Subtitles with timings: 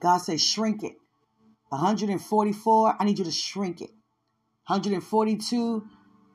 [0.00, 0.96] God says, shrink it.
[1.70, 3.90] 144, I need you to shrink it.
[4.66, 5.86] 142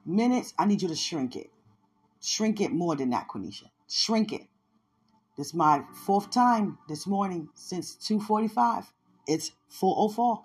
[0.05, 1.49] minutes, I need you to shrink it.
[2.21, 3.69] Shrink it more than that, Quenisha.
[3.87, 4.47] Shrink it.
[5.37, 8.93] This is my fourth time this morning since 245.
[9.27, 10.43] It's 404.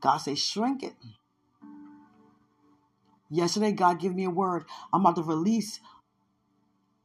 [0.00, 0.94] God says, shrink it.
[3.30, 4.64] Yesterday, God gave me a word.
[4.92, 5.80] I'm about to release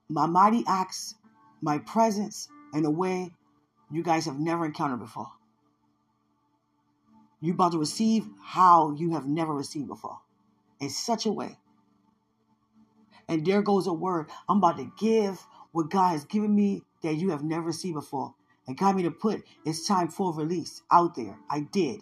[0.10, 1.16] my mighty acts,
[1.62, 3.34] my presence in a way
[3.92, 5.32] you guys have never encountered before.
[7.46, 10.20] You're about to receive how you have never received before
[10.80, 11.60] in such a way.
[13.28, 14.32] And there goes a word.
[14.50, 18.34] I'm about to give what God has given me that you have never seen before.
[18.66, 21.38] And got me to put it's time for release out there.
[21.48, 22.02] I did.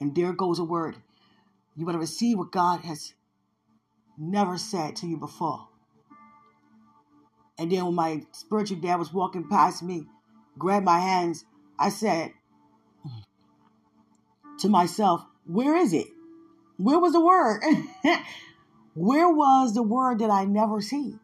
[0.00, 0.96] And there goes a word.
[1.76, 3.12] You better receive what God has
[4.16, 5.68] never said to you before.
[7.58, 10.06] And then when my spiritual dad was walking past me,
[10.58, 11.44] grabbed my hands,
[11.78, 12.32] I said
[14.60, 16.08] to myself, Where is it?
[16.76, 17.62] Where was the word?
[18.94, 21.18] Where was the word that I never see?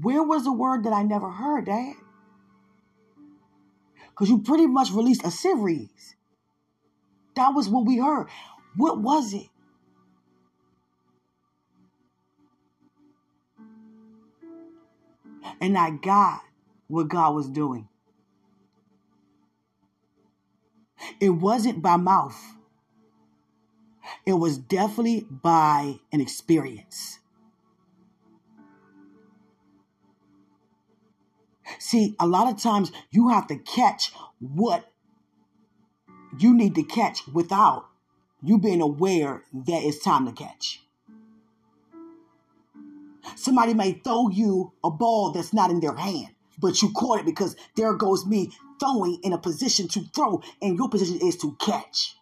[0.00, 1.94] Where was the word that I never heard, Dad?
[4.10, 6.16] Because you pretty much released a series.
[7.34, 8.28] That was what we heard.
[8.76, 9.46] What was it?
[15.60, 16.40] And I got
[16.88, 17.88] what God was doing.
[21.20, 22.40] It wasn't by mouth.
[24.24, 27.18] It was definitely by an experience.
[31.78, 34.92] See, a lot of times you have to catch what
[36.38, 37.86] you need to catch without
[38.42, 40.82] you being aware that it's time to catch.
[43.34, 47.26] Somebody may throw you a ball that's not in their hand, but you caught it
[47.26, 51.56] because there goes me throwing in a position to throw, and your position is to
[51.60, 52.16] catch.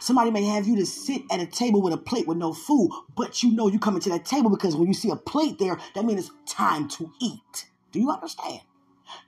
[0.00, 2.90] Somebody may have you to sit at a table with a plate with no food,
[3.14, 5.78] but you know you coming to that table because when you see a plate there,
[5.94, 7.66] that means it's time to eat.
[7.92, 8.60] Do you understand?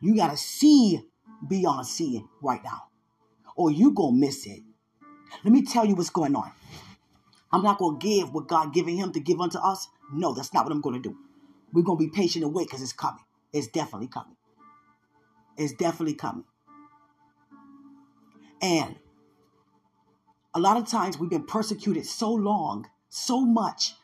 [0.00, 1.00] You gotta see
[1.46, 2.84] beyond seeing right now,
[3.54, 4.62] or you gonna miss it.
[5.44, 6.50] Let me tell you what's going on.
[7.52, 9.88] I'm not gonna give what God giving him to give unto us.
[10.12, 11.16] No, that's not what I'm gonna do.
[11.72, 13.25] We're gonna be patient and wait because it's coming.
[13.52, 14.36] It's definitely coming.
[15.56, 16.44] It's definitely coming.
[18.60, 18.96] And
[20.54, 23.94] a lot of times we've been persecuted so long, so much,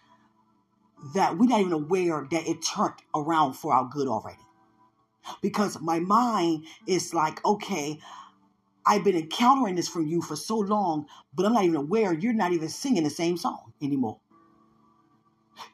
[1.15, 4.39] that we're not even aware that it turned around for our good already.
[5.41, 7.99] Because my mind is like, okay,
[8.85, 12.33] I've been encountering this from you for so long, but I'm not even aware you're
[12.33, 14.19] not even singing the same song anymore.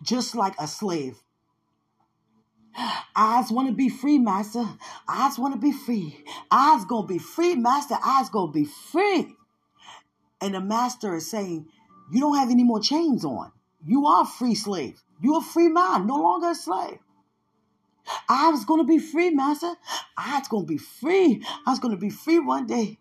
[0.03, 1.23] Just like a slave.
[3.17, 4.65] I just want to be free, master.
[5.09, 6.25] I just want to be free.
[6.51, 7.97] I's just gonna be free, master.
[8.03, 9.37] I's just gonna be free.
[10.41, 11.67] And the master is saying,
[12.13, 13.53] You don't have any more chains on.
[13.85, 15.03] You are a free slave.
[15.21, 16.99] You're a free man, no longer a slave.
[18.29, 19.75] I was going to be free, master.
[20.17, 21.43] I was going to be free.
[21.67, 22.99] I was going to be free one day.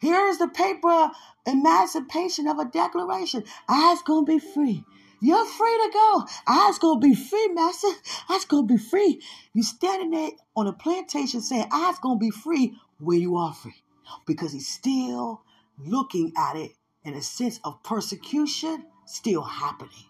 [0.00, 1.10] Here is the paper
[1.46, 3.44] emancipation of a declaration.
[3.68, 4.84] I was going to be free.
[5.20, 6.26] You're free to go.
[6.46, 7.88] I's to be free, master.
[8.28, 9.20] I's to be free.
[9.52, 13.82] You standing there on a plantation saying, I's to be free when you are free.
[14.26, 15.42] Because he's still
[15.78, 16.72] looking at it
[17.04, 20.06] in a sense of persecution still happening.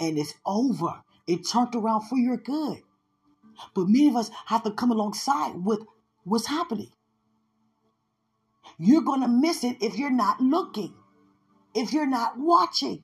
[0.00, 1.02] And it's over.
[1.26, 2.82] It turned around for your good.
[3.74, 5.80] But many of us have to come alongside with
[6.24, 6.90] what's happening.
[8.78, 10.94] You're going to miss it if you're not looking,
[11.74, 13.02] if you're not watching,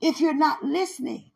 [0.00, 1.30] if you're not listening.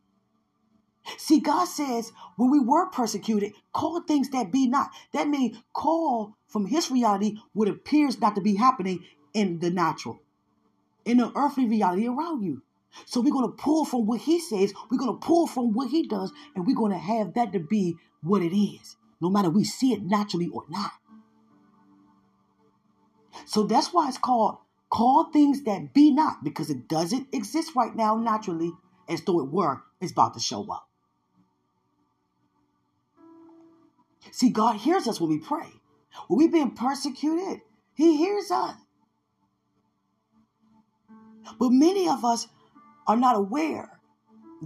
[1.18, 4.90] See, God says when we were persecuted, call things that be not.
[5.12, 10.20] That means call from His reality what appears not to be happening in the natural,
[11.04, 12.62] in the earthly reality around you.
[13.06, 15.88] So we're going to pull from what he says, we're going to pull from what
[15.88, 19.48] he does, and we're going to have that to be what it is, no matter
[19.50, 20.92] we see it naturally or not.
[23.46, 24.58] So that's why it's called
[24.92, 28.72] call things that be not, because it doesn't exist right now naturally,
[29.08, 30.86] as though it were, it's about to show up.
[34.30, 35.68] See, God hears us when we pray.
[36.28, 37.62] When we've been persecuted,
[37.94, 38.76] He hears us.
[41.58, 42.48] But many of us
[43.06, 43.98] are not aware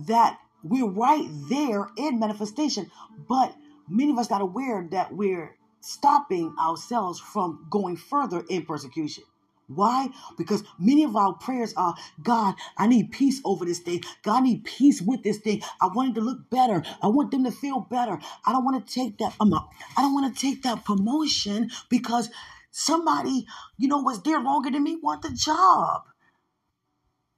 [0.09, 2.91] that we're right there in manifestation,
[3.29, 3.55] but
[3.89, 9.25] many of us not aware that we're stopping ourselves from going further in persecution.
[9.69, 10.11] Why?
[10.39, 14.03] Because many of our prayers are, God, I need peace over this thing.
[14.23, 15.63] God, I need peace with this thing.
[15.81, 16.85] I want it to look better.
[17.03, 18.19] I want them to feel better.
[18.47, 19.35] I don't want to take that.
[19.41, 19.71] I'm up.
[19.97, 22.31] I don't want to take that promotion because
[22.71, 23.47] somebody,
[23.77, 26.03] you know, was there longer than me, want the job.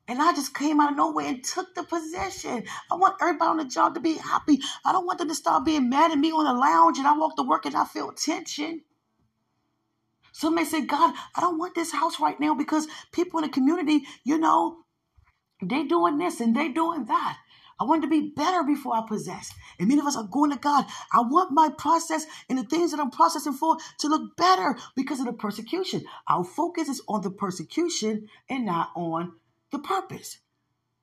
[0.07, 2.65] And I just came out of nowhere and took the position.
[2.91, 4.59] I want everybody on the job to be happy.
[4.85, 7.17] I don't want them to start being mad at me on the lounge and I
[7.17, 8.83] walk to work and I feel tension.
[10.39, 13.53] Some may say, God, I don't want this house right now because people in the
[13.53, 14.85] community, you know,
[15.61, 17.39] they doing this and they doing that.
[17.81, 19.53] I want to be better before I possess.
[19.81, 20.85] And many of us are going to God.
[21.13, 25.19] I want my process and the things that I'm processing for to look better because
[25.19, 26.05] of the persecution.
[26.29, 29.33] Our focus is on the persecution and not on
[29.73, 30.39] the purpose.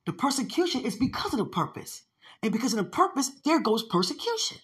[0.06, 2.04] The persecution is because of the purpose.
[2.42, 4.60] And because of the purpose, there goes persecution.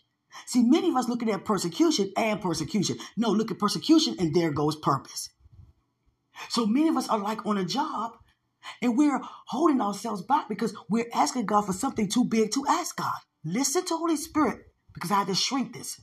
[0.45, 2.98] See, many of us looking at persecution and persecution.
[3.18, 5.30] No, look at persecution and there goes purpose.
[6.50, 8.13] So many of us are like on a job
[8.81, 12.95] and we're holding ourselves back because we're asking God for something too big to ask
[12.95, 13.18] God.
[13.44, 14.60] Listen to Holy Spirit
[14.94, 16.00] because I had to shrink this.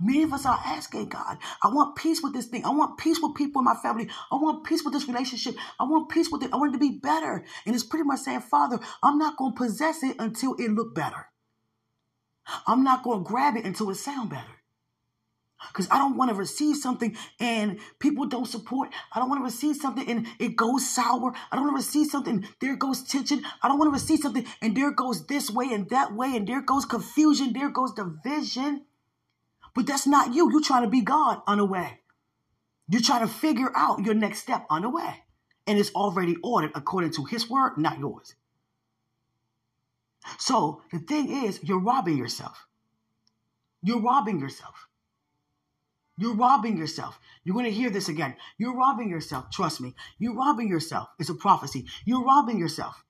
[0.00, 2.64] Many of us are asking God, I want peace with this thing.
[2.64, 4.08] I want peace with people in my family.
[4.32, 5.54] I want peace with this relationship.
[5.78, 6.52] I want peace with it.
[6.52, 7.44] I want it to be better.
[7.64, 10.96] And it's pretty much saying, Father, I'm not going to possess it until it look
[10.96, 11.28] better.
[12.66, 14.44] I'm not going to grab it until it sound better.
[15.68, 18.90] Because I don't want to receive something and people don't support.
[19.12, 21.34] I don't want to receive something and it goes sour.
[21.50, 23.42] I don't want to receive something, there goes tension.
[23.60, 26.46] I don't want to receive something and there goes this way and that way and
[26.46, 28.84] there goes confusion, there goes division.
[29.74, 30.50] But that's not you.
[30.50, 32.00] You're trying to be God on the way.
[32.88, 35.24] You're trying to figure out your next step on the way.
[35.66, 38.34] And it's already ordered according to his word, not yours.
[40.38, 42.66] So the thing is, you're robbing yourself.
[43.82, 44.88] You're robbing yourself.
[46.18, 47.18] You're robbing yourself.
[47.44, 48.34] You're going to hear this again.
[48.58, 49.50] You're robbing yourself.
[49.52, 49.94] Trust me.
[50.18, 51.08] You're robbing yourself.
[51.18, 51.86] It's a prophecy.
[52.04, 53.04] You're robbing yourself.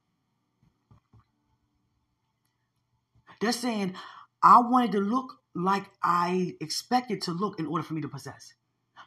[3.40, 3.94] They're saying,
[4.42, 8.52] I wanted to look like I expected to look in order for me to possess.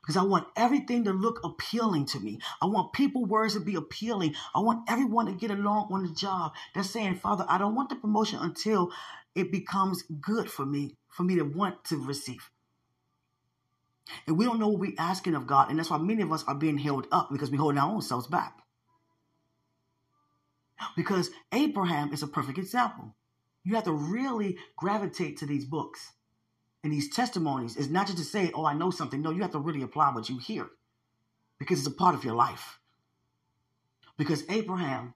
[0.01, 2.39] Because I want everything to look appealing to me.
[2.61, 4.33] I want people words to be appealing.
[4.55, 6.53] I want everyone to get along on the job.
[6.73, 8.91] They're saying, Father, I don't want the promotion until
[9.35, 12.49] it becomes good for me, for me to want to receive.
[14.27, 15.69] And we don't know what we're asking of God.
[15.69, 18.01] And that's why many of us are being held up because we hold our own
[18.01, 18.57] selves back.
[20.95, 23.15] Because Abraham is a perfect example.
[23.63, 26.13] You have to really gravitate to these books
[26.83, 27.77] and these testimonies.
[27.77, 29.21] is not just to say, oh, I know something.
[29.21, 30.69] No, you have to really apply what you hear
[31.59, 32.79] because it's a part of your life.
[34.17, 35.13] Because Abraham,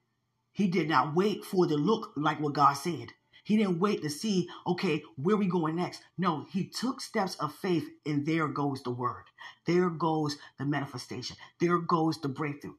[0.52, 3.12] he did not wait for the look like what God said.
[3.44, 6.02] He didn't wait to see, okay, where we going next.
[6.18, 9.24] No, he took steps of faith, and there goes the word.
[9.66, 11.36] There goes the manifestation.
[11.60, 12.74] There goes the breakthrough.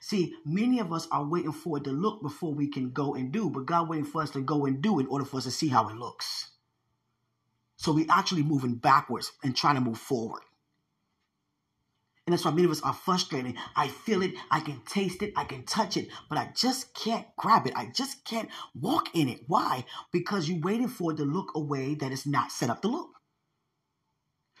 [0.00, 3.30] See, many of us are waiting for it to look before we can go and
[3.30, 5.50] do, but God waiting for us to go and do in order for us to
[5.50, 6.48] see how it looks.
[7.76, 10.42] So we're actually moving backwards and trying to move forward.
[12.26, 13.54] And that's why many of us are frustrated.
[13.76, 17.24] I feel it, I can taste it, I can touch it, but I just can't
[17.36, 17.72] grab it.
[17.76, 19.42] I just can't walk in it.
[19.46, 19.84] Why?
[20.12, 22.88] Because you're waiting for it to look a way that is not set up to
[22.88, 23.10] look.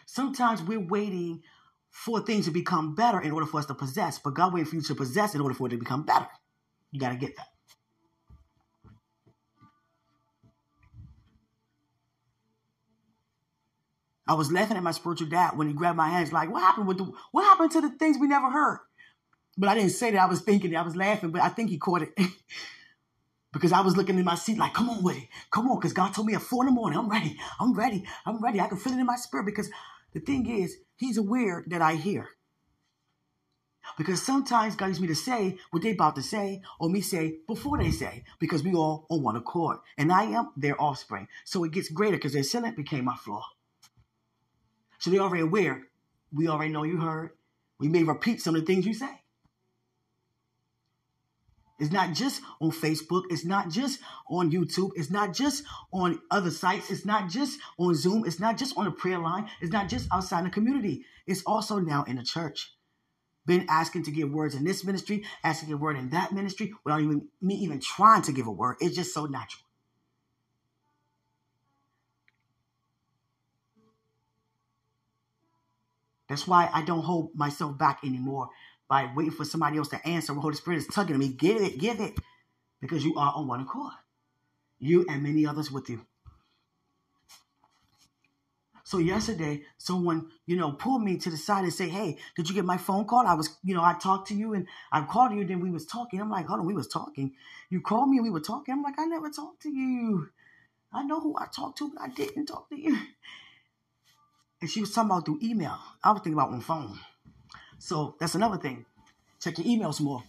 [0.06, 1.42] Sometimes we're waiting
[1.90, 4.76] for things to become better in order for us to possess, but God waiting for
[4.76, 6.28] you to possess in order for it to become better.
[6.92, 7.48] You got to get that.
[14.28, 16.88] I was laughing at my spiritual dad when he grabbed my hands, like, what happened
[16.88, 18.80] with the what happened to the things we never heard?
[19.56, 20.20] But I didn't say that.
[20.20, 20.76] I was thinking It.
[20.76, 22.18] I was laughing, but I think he caught it.
[23.52, 25.28] because I was looking in my seat like, come on with it.
[25.50, 27.38] Come on, because God told me at four in the morning, I'm ready.
[27.58, 28.04] I'm ready.
[28.26, 28.60] I'm ready.
[28.60, 29.70] I can feel it in my spirit because
[30.12, 32.28] the thing is, he's aware that I hear.
[33.96, 37.38] Because sometimes God needs me to say what they about to say, or me say
[37.46, 39.78] before they say, because we all on one accord.
[39.96, 41.28] And I am their offspring.
[41.44, 43.42] So it gets greater because their sin became my flaw.
[44.98, 45.82] So they're already aware.
[46.32, 47.30] We already know you heard.
[47.78, 49.20] We may repeat some of the things you say.
[51.78, 53.24] It's not just on Facebook.
[53.28, 54.00] It's not just
[54.30, 54.92] on YouTube.
[54.96, 55.62] It's not just
[55.92, 56.90] on other sites.
[56.90, 58.24] It's not just on Zoom.
[58.24, 59.48] It's not just on a prayer line.
[59.60, 61.04] It's not just outside the community.
[61.26, 62.72] It's also now in the church.
[63.44, 67.00] Been asking to give words in this ministry, asking give word in that ministry, without
[67.00, 68.76] even me even trying to give a word.
[68.80, 69.65] It's just so natural.
[76.28, 78.48] That's why I don't hold myself back anymore
[78.88, 80.34] by waiting for somebody else to answer.
[80.34, 81.28] The Holy Spirit is tugging at me.
[81.28, 82.18] Give it, give it.
[82.80, 83.92] Because you are on one accord.
[84.78, 86.06] You and many others with you.
[88.84, 92.54] So yesterday, someone, you know, pulled me to the side and say, "Hey, did you
[92.54, 93.26] get my phone call?
[93.26, 95.44] I was, you know, I talked to you and I called you.
[95.44, 96.20] Then we was talking.
[96.20, 97.34] I'm like, hold on, we was talking.
[97.68, 98.72] You called me and we were talking.
[98.72, 100.28] I'm like, I never talked to you.
[100.92, 102.96] I know who I talked to, but I didn't talk to you.
[104.60, 105.78] And she was talking about through email.
[106.02, 106.98] I was thinking about on phone.
[107.78, 108.86] So that's another thing.
[109.40, 110.22] Check your emails more.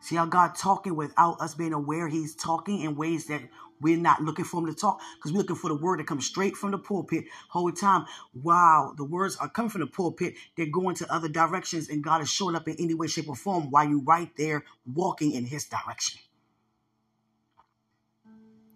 [0.00, 3.42] See how God talking without us being aware He's talking in ways that
[3.82, 6.22] we're not looking for Him to talk because we're looking for the word to come
[6.22, 8.06] straight from the pulpit whole time.
[8.34, 10.34] Wow, the words are coming from the pulpit.
[10.56, 13.36] They're going to other directions, and God is showing up in any way, shape, or
[13.36, 16.20] form while you're right there walking in His direction.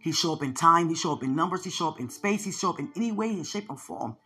[0.05, 0.91] He show up in time.
[0.91, 1.65] He show up in numbers.
[1.65, 2.45] He show up in space.
[2.45, 4.19] He show up in any way, in shape, or form.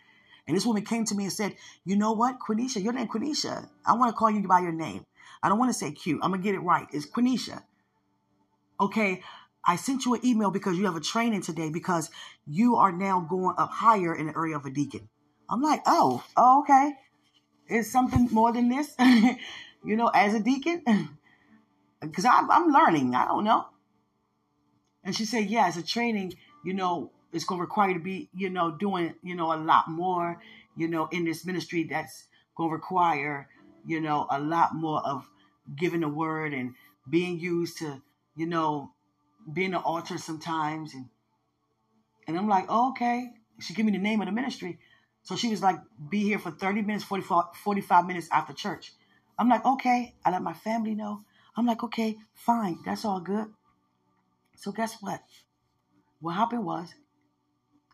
[0.45, 1.55] And this woman came to me and said,
[1.85, 2.83] "You know what, Quenisha?
[2.83, 3.69] Your name Quenisha.
[3.87, 5.05] I want to call you by your name."
[5.41, 6.19] I don't want to say cute.
[6.21, 6.89] I'm to get it right.
[6.93, 7.63] It's Quenisha.
[8.81, 9.23] Okay,
[9.65, 12.11] I sent you an email because you have a training today because
[12.45, 15.09] you are now going up higher in the area of a deacon.
[15.49, 16.95] I'm like, oh, oh okay.
[17.69, 18.97] It's something more than this,
[19.85, 20.83] you know, as a deacon?
[22.01, 23.13] Because I'm learning.
[23.17, 23.67] I don't know.
[25.05, 28.01] And she said, yeah, as a training, you know, it's going to require you to
[28.01, 30.41] be, you know, doing, you know, a lot more,
[30.77, 32.27] you know, in this ministry that's
[32.57, 33.49] going to require
[33.89, 35.29] you know, a lot more of
[35.75, 36.75] giving the word and
[37.09, 38.03] being used to,
[38.37, 38.93] you know,
[39.51, 40.95] being an altar sometimes.
[40.95, 41.07] And
[42.27, 43.31] and I'm like, oh, okay.
[43.61, 44.79] She gave me the name of the ministry.
[45.23, 45.79] So she was like,
[46.11, 48.93] be here for 30 minutes, 45, 45 minutes after church.
[49.39, 50.15] I'm like, okay.
[50.25, 51.23] I let my family know.
[51.57, 52.79] I'm like, okay, fine.
[52.85, 53.47] That's all good.
[54.59, 55.23] So guess what?
[56.21, 56.93] What happened was,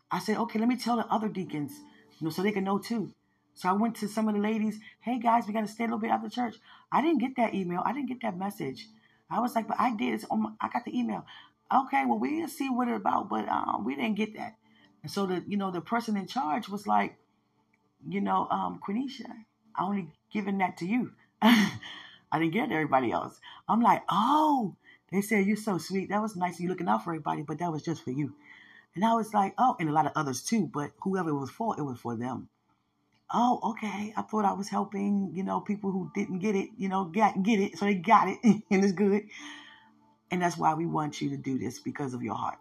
[0.09, 1.71] I said, okay, let me tell the other deacons,
[2.19, 3.13] you know, so they can know too.
[3.53, 5.87] So I went to some of the ladies, hey guys, we got to stay a
[5.87, 6.55] little bit after church.
[6.91, 7.83] I didn't get that email.
[7.85, 8.87] I didn't get that message.
[9.29, 10.15] I was like, but I did.
[10.15, 11.25] It's on my, I got the email.
[11.73, 14.55] Okay, well, we didn't see what it's about, but um, we didn't get that.
[15.03, 17.15] And so the, you know, the person in charge was like,
[18.07, 19.29] you know, um, Quenisha,
[19.75, 21.11] I only given that to you.
[21.41, 21.69] I
[22.33, 23.39] didn't get it to everybody else.
[23.69, 24.75] I'm like, oh,
[25.15, 26.09] they said you're so sweet.
[26.09, 26.59] That was nice.
[26.59, 28.33] You looking out for everybody, but that was just for you.
[28.95, 30.69] And I was like, oh, and a lot of others too.
[30.73, 32.49] But whoever it was for, it was for them
[33.33, 36.89] oh, okay, I thought I was helping, you know, people who didn't get it, you
[36.89, 39.23] know, get get it, so they got it, and it's good.
[40.31, 42.57] And that's why we want you to do this because of your heart.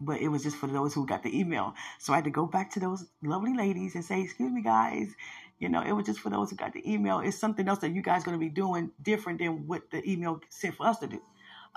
[0.00, 1.74] But it was just for those who got the email.
[1.98, 5.14] So I had to go back to those lovely ladies and say, excuse me, guys.
[5.62, 7.20] You know, it was just for those who got the email.
[7.20, 10.40] It's something else that you guys going to be doing different than what the email
[10.48, 11.22] said for us to do.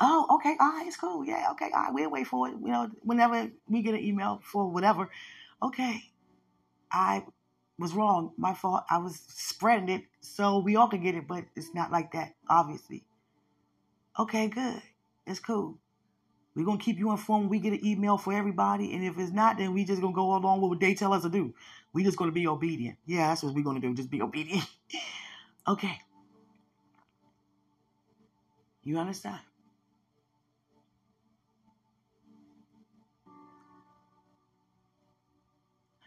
[0.01, 0.55] Oh, okay.
[0.59, 0.87] All right.
[0.87, 1.23] It's cool.
[1.23, 1.49] Yeah.
[1.51, 1.69] Okay.
[1.71, 1.93] All right.
[1.93, 2.55] We'll wait for it.
[2.59, 5.11] You know, whenever we get an email for whatever.
[5.61, 6.01] Okay.
[6.91, 7.25] I
[7.77, 8.31] was wrong.
[8.37, 8.85] My fault.
[8.89, 12.33] I was spreading it so we all could get it, but it's not like that,
[12.49, 13.03] obviously.
[14.17, 14.81] Okay, good.
[15.27, 15.77] It's cool.
[16.55, 17.49] We're gonna keep you informed.
[17.49, 20.35] We get an email for everybody, and if it's not, then we just gonna go
[20.35, 21.53] along with what they tell us to do.
[21.95, 22.97] We just gonna be obedient.
[23.05, 23.95] Yeah, that's what we're gonna do.
[23.95, 24.67] Just be obedient.
[25.67, 25.97] okay.
[28.83, 29.39] You understand?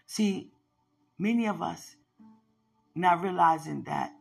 [0.07, 0.51] See,
[1.19, 1.97] many of us
[2.95, 4.13] not realizing that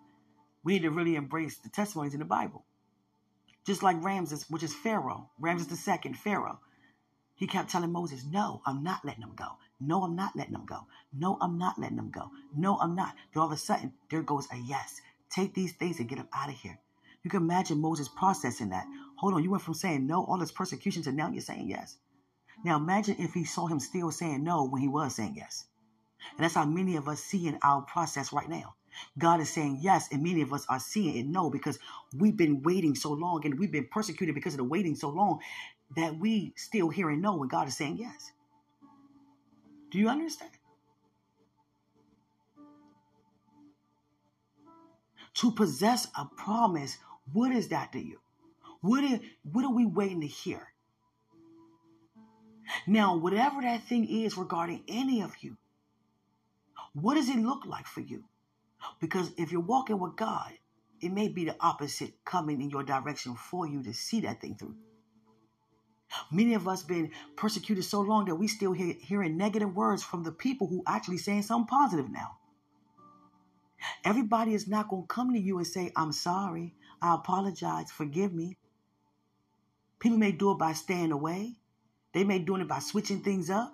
[0.63, 2.63] we need to really embrace the testimonies in the Bible.
[3.65, 6.61] Just like Ramses, which is Pharaoh, Ramses II, Pharaoh.
[7.37, 9.57] He kept telling Moses, No, I'm not letting them go.
[9.79, 10.87] No, I'm not letting them go.
[11.13, 12.31] No, I'm not letting them go.
[12.55, 13.15] No, I'm not.
[13.31, 14.99] Then all of a sudden, there goes a yes.
[15.29, 16.79] Take these things and get them out of here.
[17.23, 18.87] You can imagine Moses processing that.
[19.17, 21.97] Hold on, you went from saying no, all this persecution, to now you're saying yes.
[22.65, 25.65] Now imagine if he saw him still saying no when he was saying yes.
[26.31, 28.75] And that's how many of us see in our process right now.
[29.17, 31.77] God is saying yes, and many of us are seeing it no because
[32.15, 35.39] we've been waiting so long and we've been persecuted because of the waiting so long
[35.95, 38.31] that we still hear and know when God is saying yes.
[39.91, 40.51] Do you understand?
[45.35, 46.97] To possess a promise,
[47.31, 48.19] what is that to you?
[48.81, 50.67] What is, what are we waiting to hear?
[52.85, 55.57] Now, whatever that thing is regarding any of you,
[56.93, 58.23] what does it look like for you?
[58.99, 60.51] Because if you're walking with God,
[61.01, 64.55] it may be the opposite coming in your direction for you to see that thing
[64.55, 64.75] through.
[66.31, 70.23] Many of us been persecuted so long that we still hear, hearing negative words from
[70.23, 72.37] the people who actually saying something positive now.
[74.03, 78.33] Everybody is not going to come to you and say, I'm sorry, I apologize, forgive
[78.33, 78.57] me.
[79.99, 81.55] People may do it by staying away.
[82.13, 83.73] They may do it by switching things up.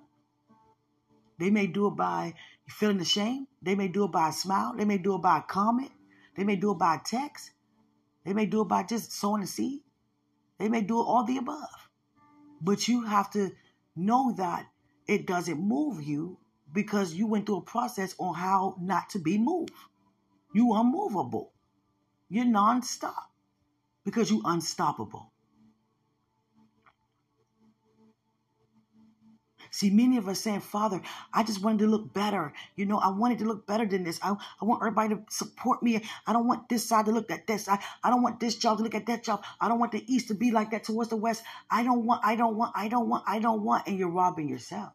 [1.40, 2.36] They may do it by
[2.68, 3.48] feeling ashamed.
[3.62, 4.74] They may do it by a smile.
[4.76, 5.92] They may do it by a comment.
[6.36, 7.52] They may do it by a text.
[8.26, 9.82] They may do it by just sowing a seed.
[10.58, 11.90] They may do it all the above.
[12.64, 13.52] But you have to
[13.94, 14.66] know that
[15.06, 16.38] it doesn't move you
[16.72, 19.74] because you went through a process on how not to be moved.
[20.54, 21.52] You unmovable.
[22.30, 23.14] You're nonstop
[24.06, 25.33] because you are unstoppable.
[29.74, 31.02] See, many of us saying, Father,
[31.34, 32.54] I just wanted to look better.
[32.76, 34.20] You know, I wanted to look better than this.
[34.22, 36.00] I, I want everybody to support me.
[36.28, 37.68] I don't want this side to look at this.
[37.68, 39.44] I, I don't want this job to look at that job.
[39.60, 41.42] I don't want the east to be like that towards the west.
[41.72, 43.88] I don't want, I don't want, I don't want, I don't want.
[43.88, 44.94] And you're robbing yourself.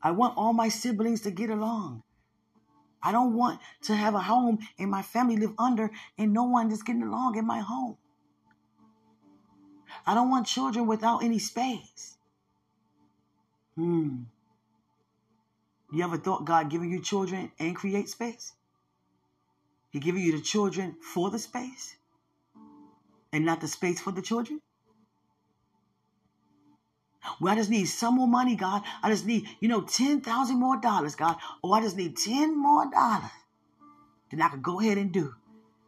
[0.00, 2.04] I want all my siblings to get along.
[3.02, 6.70] I don't want to have a home and my family live under and no one
[6.70, 7.96] is getting along in my home.
[10.06, 12.16] I don't want children without any space.
[13.76, 14.24] Hmm.
[15.92, 18.52] You ever thought God giving you children and create space?
[19.90, 21.96] He giving you the children for the space
[23.34, 24.60] and not the space for the children?
[27.40, 28.82] Well, I just need some more money, God.
[29.02, 31.36] I just need, you know, 10,000 more dollars, God.
[31.62, 33.30] Or I just need 10 more dollars.
[34.30, 35.34] Then I could go ahead and do.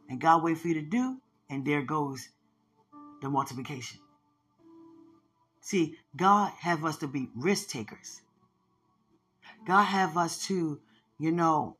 [0.08, 1.18] And God wait for you to do,
[1.48, 2.28] and there goes
[3.22, 4.00] the multiplication.
[5.66, 8.20] See, God have us to be risk takers.
[9.66, 10.78] God have us to,
[11.18, 11.76] you know,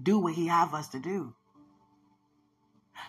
[0.00, 1.34] do what he have us to do.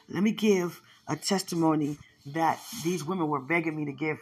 [0.09, 1.99] Let me give a testimony
[2.33, 4.17] that these women were begging me to give.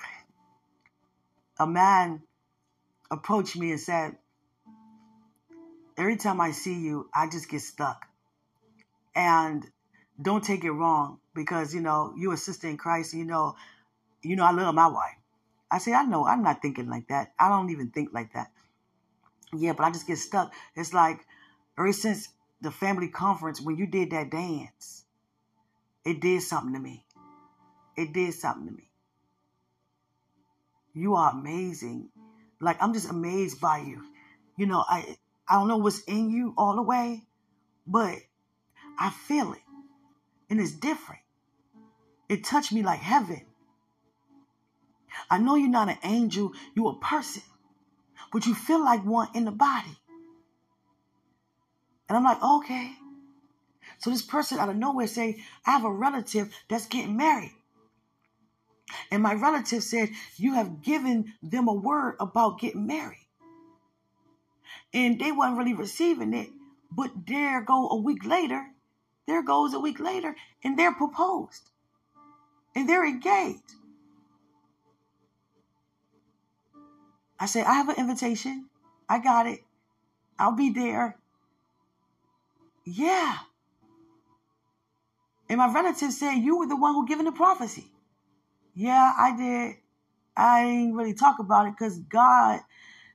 [1.58, 2.24] A man
[3.10, 4.18] approached me and said,
[5.96, 8.06] Every time I see you, I just get stuck.
[9.16, 9.66] And
[10.22, 13.14] don't take it wrong because, you know, you're a sister in Christ.
[13.14, 13.56] You know,
[14.22, 15.16] you know, I love my wife.
[15.72, 17.34] I say, I know, I'm not thinking like that.
[17.40, 18.52] I don't even think like that.
[19.54, 20.54] Yeah, but I just get stuck.
[20.76, 21.26] It's like
[21.78, 22.28] ever since
[22.62, 25.06] the family conference, when you did that dance,
[26.06, 27.06] it did something to me.
[27.98, 28.90] It did something to me.
[30.94, 32.10] You are amazing.
[32.60, 34.04] Like I'm just amazed by you.
[34.58, 37.24] You know, I I don't know what's in you all the way,
[37.88, 38.18] but
[39.00, 39.62] I feel it.
[40.50, 41.22] And it's different.
[42.30, 43.42] It touched me like heaven.
[45.30, 47.44] I know you're not an angel, you're a person,
[48.32, 49.98] but you feel like one in the body.
[52.08, 52.92] And I'm like, okay.
[54.00, 57.54] So this person out of nowhere say, I have a relative that's getting married.
[59.10, 63.28] And my relative said, you have given them a word about getting married.
[64.94, 66.50] And they weren't really receiving it.
[66.92, 68.66] But there go a week later,
[69.28, 71.70] there goes a week later, and they're proposed.
[72.76, 73.76] And they're engaged.
[77.42, 78.68] I said, I have an invitation.
[79.10, 79.62] I got it.
[80.38, 81.18] I'll be there.
[82.86, 83.36] Yeah.
[85.50, 87.92] And my relative said, You were the one who given the prophecy.
[88.76, 89.76] Yeah, I did.
[90.38, 92.60] I didn't really talk about it because God,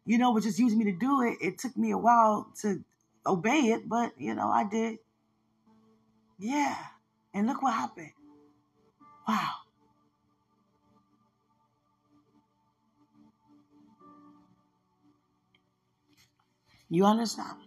[0.05, 1.39] you know, was just using me to do it.
[1.41, 2.83] It took me a while to
[3.25, 4.99] obey it, but, you know, I did.
[6.37, 6.77] Yeah.
[7.33, 8.11] And look what happened.
[9.29, 9.51] Wow.
[16.89, 17.59] You understand?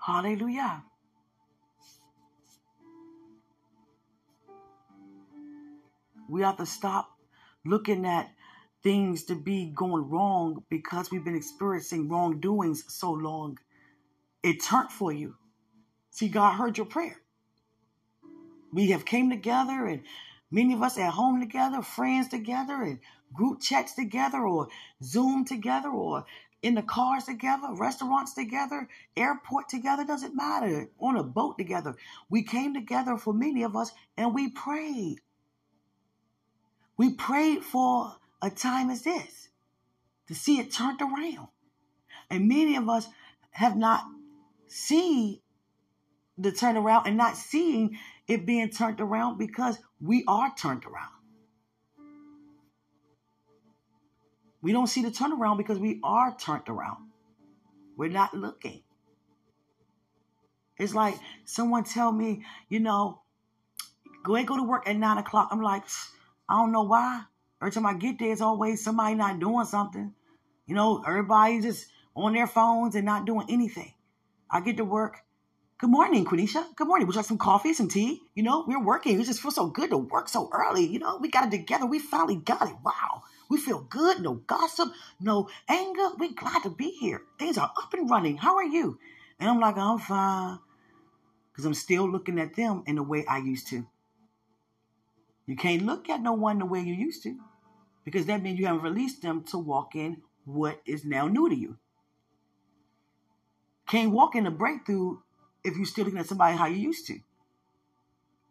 [0.00, 0.84] Hallelujah.
[6.28, 7.10] We have to stop
[7.64, 8.30] looking at
[8.82, 13.58] things to be going wrong because we've been experiencing wrongdoings so long.
[14.42, 15.36] It turned for you.
[16.10, 17.16] See, God heard your prayer.
[18.72, 20.02] We have came together and
[20.50, 23.00] Many of us at home together, friends together, and
[23.32, 24.68] group chats together, or
[25.02, 26.24] Zoom together, or
[26.62, 31.96] in the cars together, restaurants together, airport together, doesn't matter, on a boat together.
[32.28, 35.20] We came together for many of us and we prayed.
[36.96, 39.48] We prayed for a time as this
[40.26, 41.48] to see it turned around.
[42.28, 43.08] And many of us
[43.50, 44.04] have not
[44.66, 45.40] seen
[46.36, 51.12] the turnaround and not seeing it being turned around because we are turned around.
[54.60, 57.10] We don't see the turnaround because we are turned around.
[57.96, 58.82] We're not looking.
[60.76, 61.14] It's like
[61.44, 63.22] someone tell me, you know,
[64.24, 65.48] go ahead, go to work at nine o'clock.
[65.50, 65.84] I'm like,
[66.48, 67.22] I don't know why.
[67.60, 70.14] Every time I get there, it's always somebody not doing something.
[70.66, 73.94] You know, everybody just on their phones and not doing anything.
[74.50, 75.18] I get to work
[75.78, 76.74] Good morning, Quenisha.
[76.74, 77.06] Good morning.
[77.06, 78.20] Would you like some coffee, some tea?
[78.34, 79.20] You know, we're working.
[79.20, 80.84] It just feels so good to work so early.
[80.84, 81.86] You know, we got it together.
[81.86, 82.74] We finally got it.
[82.84, 83.22] Wow.
[83.48, 84.20] We feel good.
[84.20, 84.88] No gossip,
[85.20, 86.08] no anger.
[86.18, 87.22] We're glad to be here.
[87.38, 88.38] Things are up and running.
[88.38, 88.98] How are you?
[89.38, 90.58] And I'm like, I'm fine.
[91.52, 93.86] Because I'm still looking at them in the way I used to.
[95.46, 97.38] You can't look at no one the way you used to.
[98.04, 101.54] Because that means you haven't released them to walk in what is now new to
[101.54, 101.76] you.
[103.86, 105.18] Can't walk in a breakthrough
[105.64, 107.18] if you're still looking at somebody how you used to.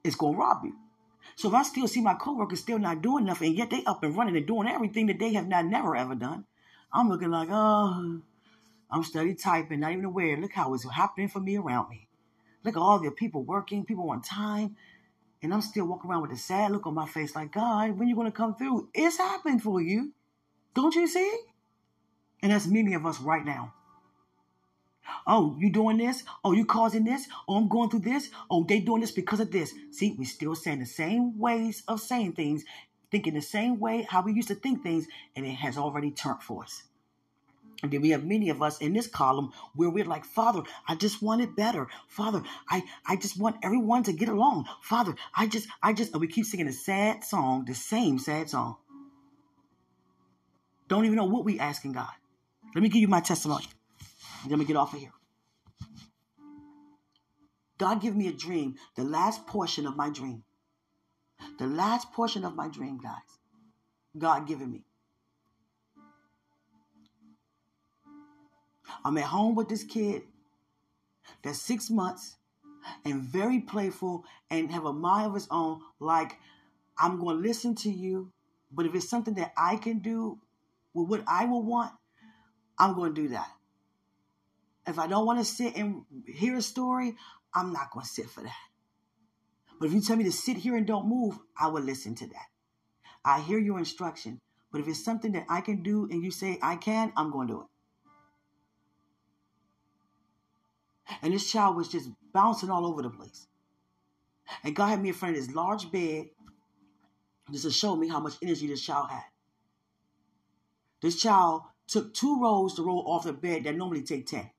[0.04, 0.76] It's gonna rob you.
[1.36, 4.15] So if I still see my coworkers still not doing nothing, yet they up and
[4.15, 6.46] running and doing everything that they have not never ever done,
[6.91, 8.22] I'm looking like, oh,
[8.89, 10.38] I'm study typing, not even aware.
[10.38, 12.08] Look how it's happening for me around me.
[12.63, 14.76] Look at all the people working, people on time,
[15.43, 18.08] and I'm still walking around with a sad look on my face, like, God, when
[18.08, 18.89] you gonna come through?
[18.93, 20.13] It's happened for you.
[20.74, 21.39] Don't you see?
[22.41, 23.74] And that's many of us right now.
[25.26, 26.24] Oh, you doing this?
[26.43, 27.28] Oh, you causing this?
[27.48, 28.30] Oh, I'm going through this?
[28.50, 29.74] Oh, they doing this because of this.
[29.91, 32.63] See, we still saying the same ways of saying things,
[33.12, 36.41] thinking the same way how we used to think things, and it has already turned
[36.41, 36.84] for us.
[37.84, 40.96] And then we have many of us in this column where we're like, Father, I
[40.96, 41.88] just want it better.
[42.08, 44.65] Father, I, I just want everyone to get along.
[44.82, 48.50] Father, I just, I just, and we keep singing the sad song, the same sad
[48.50, 48.78] song.
[50.88, 52.10] Don't even know what we asking God.
[52.74, 53.65] Let me give you my testimony.
[54.47, 55.12] Let me get off of here.
[57.78, 60.43] God give me a dream, the last portion of my dream.
[61.60, 63.39] The last portion of my dream, guys.
[64.17, 64.84] God given me.
[69.04, 70.23] I'm at home with this kid
[71.43, 72.38] that's six months
[73.06, 75.82] and very playful and have a mind of his own.
[76.00, 76.38] Like,
[76.97, 78.32] I'm going to listen to you,
[78.71, 80.39] but if it's something that I can do
[80.93, 81.91] with what I will want,
[82.80, 83.50] I'm going to do that.
[84.88, 87.15] If I don't want to sit and hear a story,
[87.54, 88.56] I'm not going to sit for that.
[89.80, 92.28] But if you tell me to sit here and don't move, I will listen to
[92.28, 92.45] that.
[93.23, 94.39] I hear your instruction.
[94.71, 97.47] But if it's something that I can do and you say I can, I'm going
[97.47, 97.67] to do it.
[101.21, 103.47] And this child was just bouncing all over the place.
[104.63, 106.30] And God had me in front of this large bed
[107.52, 109.23] just to show me how much energy this child had.
[111.02, 114.50] This child took two rolls to roll off the bed that normally take 10.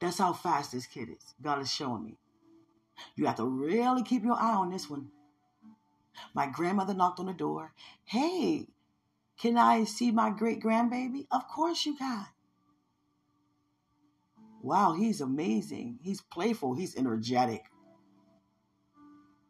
[0.00, 1.34] That's how fast this kid is.
[1.40, 2.18] God is showing me.
[3.16, 5.08] You have to really keep your eye on this one.
[6.34, 7.72] My grandmother knocked on the door.
[8.04, 8.66] Hey,
[9.38, 11.26] can I see my great grandbaby?
[11.30, 12.26] Of course you can.
[14.62, 15.98] Wow, he's amazing.
[16.02, 16.74] He's playful.
[16.74, 17.64] He's energetic.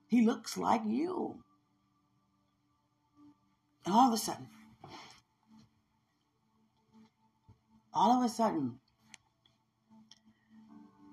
[0.07, 1.43] He looks like you.
[3.85, 4.47] And all of a sudden,
[7.93, 8.79] all of a sudden,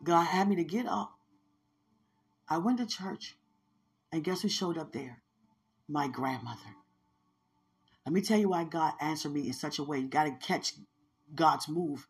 [0.09, 1.11] God had me to get up.
[2.47, 3.35] I went to church,
[4.11, 5.21] and guess who showed up there?
[5.87, 6.75] My grandmother.
[8.07, 9.99] Let me tell you why God answered me in such a way.
[9.99, 10.73] You got to catch
[11.35, 12.07] God's move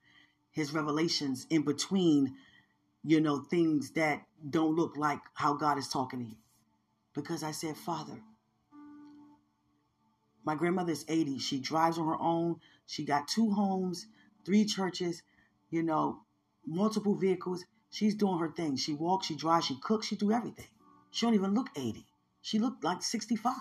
[0.51, 2.35] his revelations in between,
[3.03, 6.37] you know, things that don't look like how God is talking to you.
[7.13, 8.21] Because I said, Father,
[10.45, 11.39] my grandmother is 80.
[11.39, 12.61] She drives on her own.
[12.87, 14.07] She got two homes,
[14.45, 15.21] three churches,
[15.69, 16.21] you know,
[16.65, 17.65] multiple vehicles.
[17.89, 18.75] She's doing her thing.
[18.75, 20.67] She walks, she drives, she cooks, she do everything.
[21.11, 22.05] She don't even look 80.
[22.41, 23.53] She looked like 65.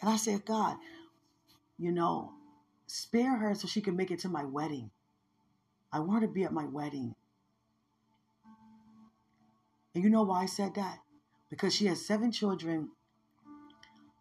[0.00, 0.76] And I said, God,
[1.78, 2.32] you know,
[2.86, 4.90] spare her so she can make it to my wedding.
[5.92, 7.14] I want her to be at my wedding.
[9.94, 10.98] And you know why I said that?
[11.50, 12.90] Because she has seven children,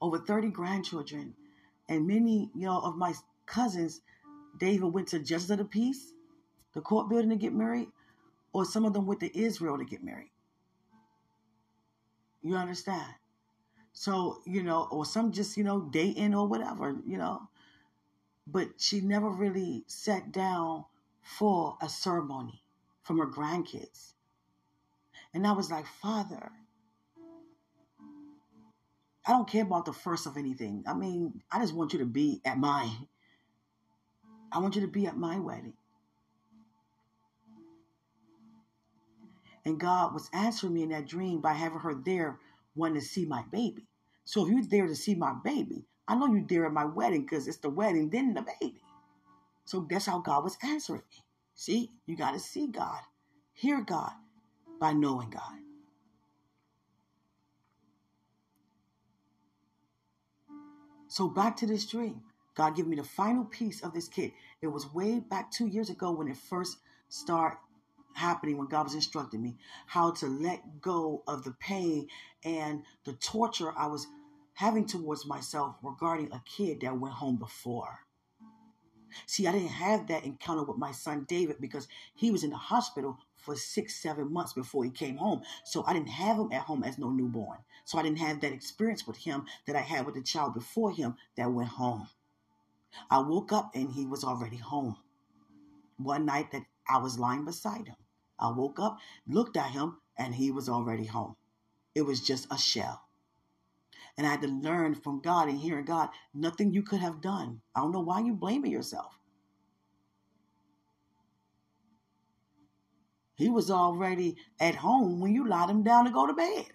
[0.01, 1.33] over 30 grandchildren,
[1.87, 3.13] and many, you know, of my
[3.45, 4.01] cousins,
[4.59, 6.11] they even went to Justice of the Peace,
[6.73, 7.87] the court building to get married,
[8.53, 10.31] or some of them went to Israel to get married.
[12.41, 13.13] You understand?
[13.93, 17.49] So, you know, or some just, you know, dating or whatever, you know.
[18.47, 20.85] But she never really sat down
[21.21, 22.63] for a ceremony
[23.03, 24.13] from her grandkids.
[25.33, 26.51] And I was like, Father,
[29.25, 30.83] I don't care about the first of anything.
[30.87, 33.07] I mean, I just want you to be at mine.
[34.51, 35.73] I want you to be at my wedding.
[39.65, 42.39] And God was answering me in that dream by having her there
[42.75, 43.87] wanting to see my baby.
[44.25, 47.21] So if you're there to see my baby, I know you're there at my wedding
[47.21, 48.81] because it's the wedding, then the baby.
[49.65, 51.23] So that's how God was answering me.
[51.55, 53.01] See, you got to see God,
[53.53, 54.11] hear God
[54.79, 55.59] by knowing God.
[61.07, 62.21] So back to this dream.
[62.55, 64.31] God gave me the final piece of this kid.
[64.61, 66.77] It was way back two years ago when it first
[67.09, 67.57] started
[68.13, 72.07] happening, when God was instructing me how to let go of the pain
[72.43, 74.07] and the torture I was
[74.53, 77.99] having towards myself regarding a kid that went home before.
[79.25, 82.57] See, I didn't have that encounter with my son David because he was in the
[82.57, 85.41] hospital for six, seven months before he came home.
[85.65, 87.59] So I didn't have him at home as no newborn.
[87.85, 90.91] So I didn't have that experience with him that I had with the child before
[90.91, 92.07] him that went home.
[93.09, 94.97] I woke up and he was already home.
[95.97, 97.95] One night that I was lying beside him,
[98.41, 101.35] I woke up, looked at him, and he was already home.
[101.93, 103.03] It was just a shell.
[104.17, 107.61] And I had to learn from God and hearing God, nothing you could have done.
[107.75, 109.13] I don't know why you blaming yourself.
[113.35, 116.65] He was already at home when you lied him down to go to bed.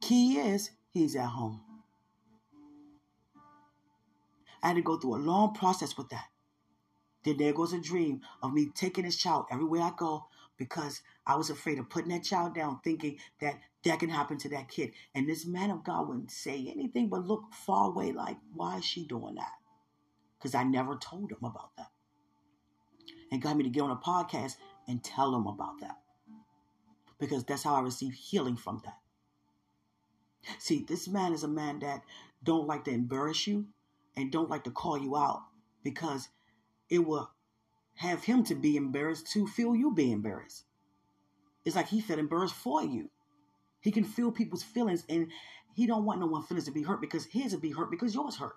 [0.00, 1.60] Key is, he's at home.
[4.62, 6.26] I had to go through a long process with that.
[7.24, 11.36] Then there goes a dream of me taking this child everywhere I go because I
[11.36, 14.92] was afraid of putting that child down, thinking that that can happen to that kid.
[15.14, 18.84] And this man of God wouldn't say anything but look far away, like, why is
[18.84, 19.52] she doing that?
[20.38, 21.90] Because I never told him about that.
[23.32, 24.56] And got me to get on a podcast
[24.86, 25.98] and tell him about that.
[27.18, 28.98] Because that's how I received healing from that.
[30.58, 32.02] See, this man is a man that
[32.42, 33.66] don't like to embarrass you
[34.16, 35.42] and don't like to call you out
[35.82, 36.28] because
[36.88, 37.30] it will
[37.96, 40.64] have him to be embarrassed to feel you be embarrassed.
[41.64, 43.10] It's like he felt embarrassed for you.
[43.80, 45.28] He can feel people's feelings and
[45.74, 48.14] he don't want no one feelings to be hurt because his will be hurt because
[48.14, 48.56] yours hurt.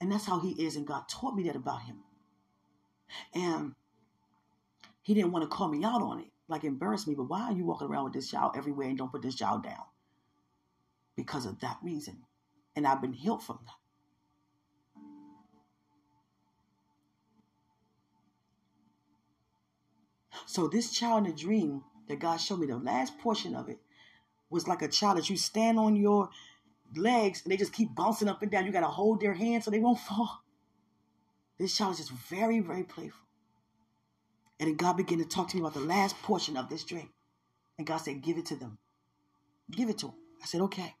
[0.00, 0.76] And that's how he is.
[0.76, 1.98] And God taught me that about him.
[3.34, 3.74] And
[5.02, 7.14] he didn't want to call me out on it, like embarrass me.
[7.14, 9.64] But why are you walking around with this child everywhere and don't put this child
[9.64, 9.84] down?
[11.16, 12.22] Because of that reason.
[12.76, 13.81] And I've been healed from that.
[20.46, 23.78] So this child in the dream that God showed me, the last portion of it
[24.50, 26.28] was like a child that you stand on your
[26.94, 28.66] legs and they just keep bouncing up and down.
[28.66, 30.42] You got to hold their hands so they won't fall.
[31.58, 33.20] This child is just very, very playful.
[34.58, 37.10] And then God began to talk to me about the last portion of this dream.
[37.78, 38.78] And God said, Give it to them.
[39.70, 40.16] Give it to them.
[40.42, 40.94] I said, Okay.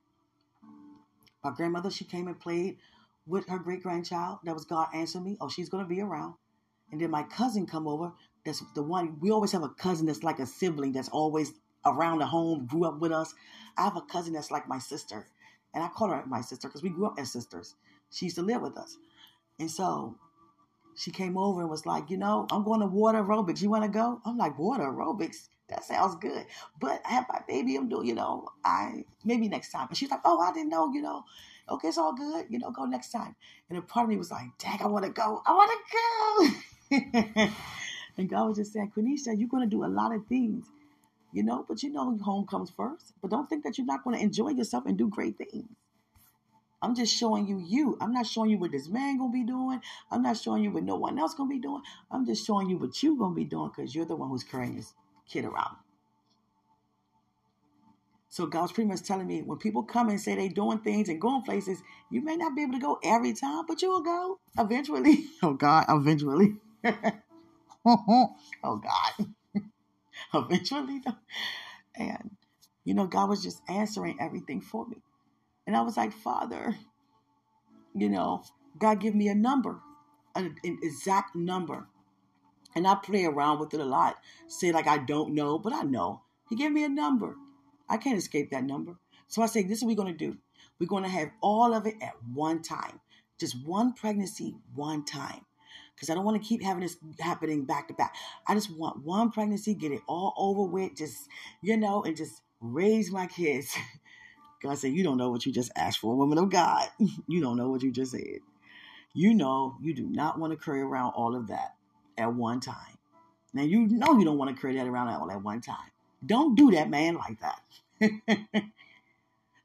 [1.44, 2.78] My grandmother, she came and played
[3.26, 4.38] with her great grandchild.
[4.44, 5.36] That was God answering me.
[5.40, 6.34] Oh, she's going to be around.
[6.90, 8.12] And then my cousin come over
[8.44, 11.52] that's the one we always have a cousin that's like a sibling that's always
[11.84, 13.34] around the home, grew up with us.
[13.76, 15.26] I have a cousin that's like my sister,
[15.74, 17.74] and I call her my sister because we grew up as sisters.
[18.10, 18.96] She used to live with us,
[19.58, 20.16] and so
[20.94, 23.62] she came over and was like, you know, I'm going to water aerobics.
[23.62, 24.20] You want to go?
[24.24, 25.48] I'm like, water aerobics.
[25.68, 26.44] That sounds good.
[26.78, 27.76] But I have my baby.
[27.76, 29.88] I'm doing, you know, I maybe next time.
[29.88, 31.24] And she's like, oh, I didn't know, you know.
[31.70, 32.46] Okay, it's all good.
[32.50, 33.34] You know, go next time.
[33.70, 35.42] And a part of me was like, dang, I want to go.
[35.46, 35.70] I want
[36.90, 37.00] to
[37.38, 37.48] go.
[38.18, 40.66] And God was just saying, Quenisha, you're going to do a lot of things,
[41.32, 43.14] you know, but you know, home comes first.
[43.22, 45.68] But don't think that you're not going to enjoy yourself and do great things.
[46.82, 47.96] I'm just showing you you.
[48.00, 49.80] I'm not showing you what this man gonna be doing.
[50.10, 51.82] I'm not showing you what no one else gonna be doing.
[52.10, 54.74] I'm just showing you what you gonna be doing because you're the one who's carrying
[54.74, 54.92] this
[55.28, 55.76] kid around.
[58.28, 61.20] So God's pretty much telling me when people come and say they doing things and
[61.20, 64.38] going places, you may not be able to go every time, but you will go
[64.58, 65.26] eventually.
[65.42, 66.56] Oh God, eventually.
[67.86, 69.26] oh God.
[70.34, 71.02] Eventually,
[71.96, 72.30] and
[72.84, 74.98] you know, God was just answering everything for me.
[75.66, 76.76] And I was like, Father,
[77.94, 78.42] you know,
[78.78, 79.80] God give me a number,
[80.34, 81.86] an, an exact number.
[82.74, 84.16] And I play around with it a lot.
[84.46, 86.22] Say like I don't know, but I know.
[86.48, 87.36] He gave me a number.
[87.88, 88.96] I can't escape that number.
[89.26, 90.36] So I say, this is what we're going to do.
[90.78, 93.00] We're going to have all of it at one time.
[93.38, 95.42] Just one pregnancy, one time
[95.94, 98.14] because I don't want to keep having this happening back to back.
[98.46, 101.28] I just want one pregnancy, get it all over with, just,
[101.60, 103.74] you know, and just raise my kids.
[104.62, 106.88] God said, You don't know what you just asked for, woman of God.
[107.28, 108.40] You don't know what you just said.
[109.14, 111.74] You know, you do not want to carry around all of that
[112.16, 112.98] at one time.
[113.52, 115.90] Now, you know you don't want to carry that around all at one time.
[116.24, 118.54] Don't do that, man, like that.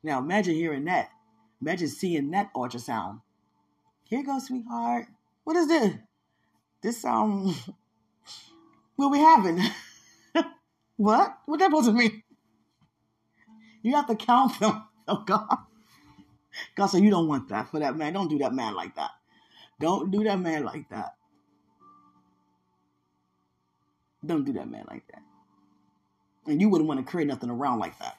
[0.03, 1.09] now, imagine hearing that.
[1.61, 3.21] Imagine seeing that ultrasound.
[4.03, 5.07] Here goes, sweetheart.
[5.43, 5.93] What is this?
[6.81, 7.55] This um
[8.95, 9.59] what we having?
[10.97, 11.37] what?
[11.45, 12.23] What that supposed to mean?
[13.81, 14.83] You have to count them.
[15.09, 15.59] Oh God.
[16.75, 18.11] God said you don't want that for that man.
[18.11, 19.11] Don't do that man like that.
[19.79, 21.15] Don't do that man like that.
[24.25, 25.21] Don't do that man like that.
[26.45, 28.17] And you wouldn't want to carry nothing around like that.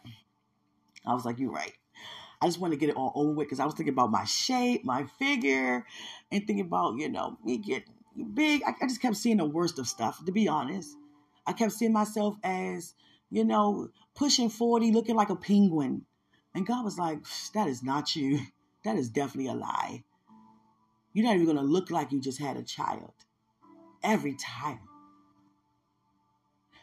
[1.06, 1.74] I was like, you're right.
[2.40, 4.24] I just want to get it all over with because I was thinking about my
[4.24, 5.84] shape, my figure,
[6.32, 7.92] and thinking about, you know, me getting
[8.24, 8.62] big.
[8.66, 10.96] I, I just kept seeing the worst of stuff, to be honest.
[11.46, 12.94] I kept seeing myself as,
[13.30, 16.04] you know, pushing 40, looking like a penguin.
[16.54, 17.20] And God was like,
[17.54, 18.40] that is not you.
[18.84, 20.04] That is definitely a lie.
[21.12, 23.12] You're not even going to look like you just had a child.
[24.04, 24.78] Every time.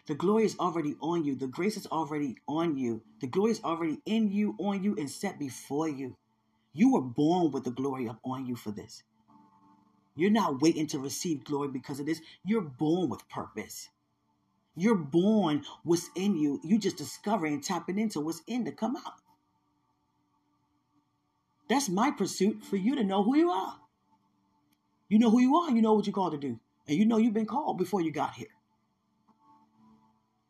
[0.08, 1.36] The glory is already on you.
[1.36, 3.02] The grace is already on you.
[3.22, 6.16] The glory is already in you, on you, and set before you.
[6.74, 9.02] You were born with the glory up on you for this.
[10.16, 12.22] You're not waiting to receive glory because of this.
[12.44, 13.90] You're born with purpose.
[14.76, 16.60] You're born what's in you.
[16.64, 19.14] You just discovering tapping into what's in to come out.
[21.70, 23.76] That's my pursuit for you to know who you are.
[25.10, 26.60] You know who you are, you know what you're called to do.
[26.88, 28.48] And you know you've been called before you got here.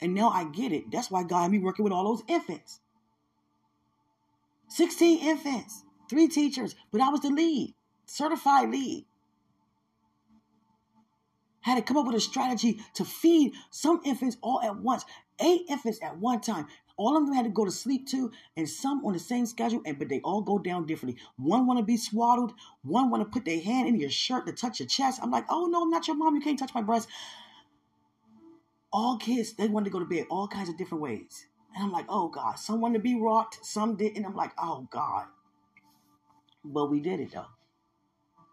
[0.01, 0.91] And now I get it.
[0.91, 2.79] That's why God had me working with all those infants.
[4.69, 7.75] 16 infants, three teachers, but I was the lead,
[8.05, 9.05] certified lead.
[11.65, 15.03] Had to come up with a strategy to feed some infants all at once,
[15.39, 16.67] eight infants at one time.
[16.95, 19.81] All of them had to go to sleep too, and some on the same schedule,
[19.83, 21.19] and but they all go down differently.
[21.37, 24.53] One want to be swaddled, one want to put their hand in your shirt to
[24.53, 25.19] touch your chest.
[25.23, 26.35] I'm like, oh no, I'm not your mom.
[26.35, 27.09] You can't touch my breast.
[28.93, 31.47] All kids, they wanted to go to bed all kinds of different ways.
[31.73, 34.23] And I'm like, oh God, some wanted to be rocked, some didn't.
[34.23, 35.25] I'm like, oh God.
[36.63, 37.47] But we did it though.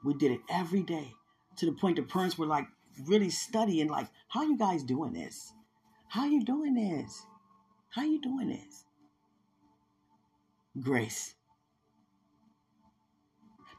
[0.02, 1.12] We did it every day
[1.58, 2.64] to the point the parents were like
[3.06, 5.52] really studying, like, how you guys doing this?
[6.08, 7.24] How you doing this?
[7.90, 8.84] How you doing this?
[10.80, 11.34] Grace.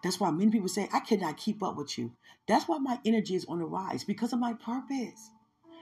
[0.04, 2.12] That's why many people say, I cannot keep up with you.
[2.47, 5.30] That's why my energy is on the rise because of my purpose.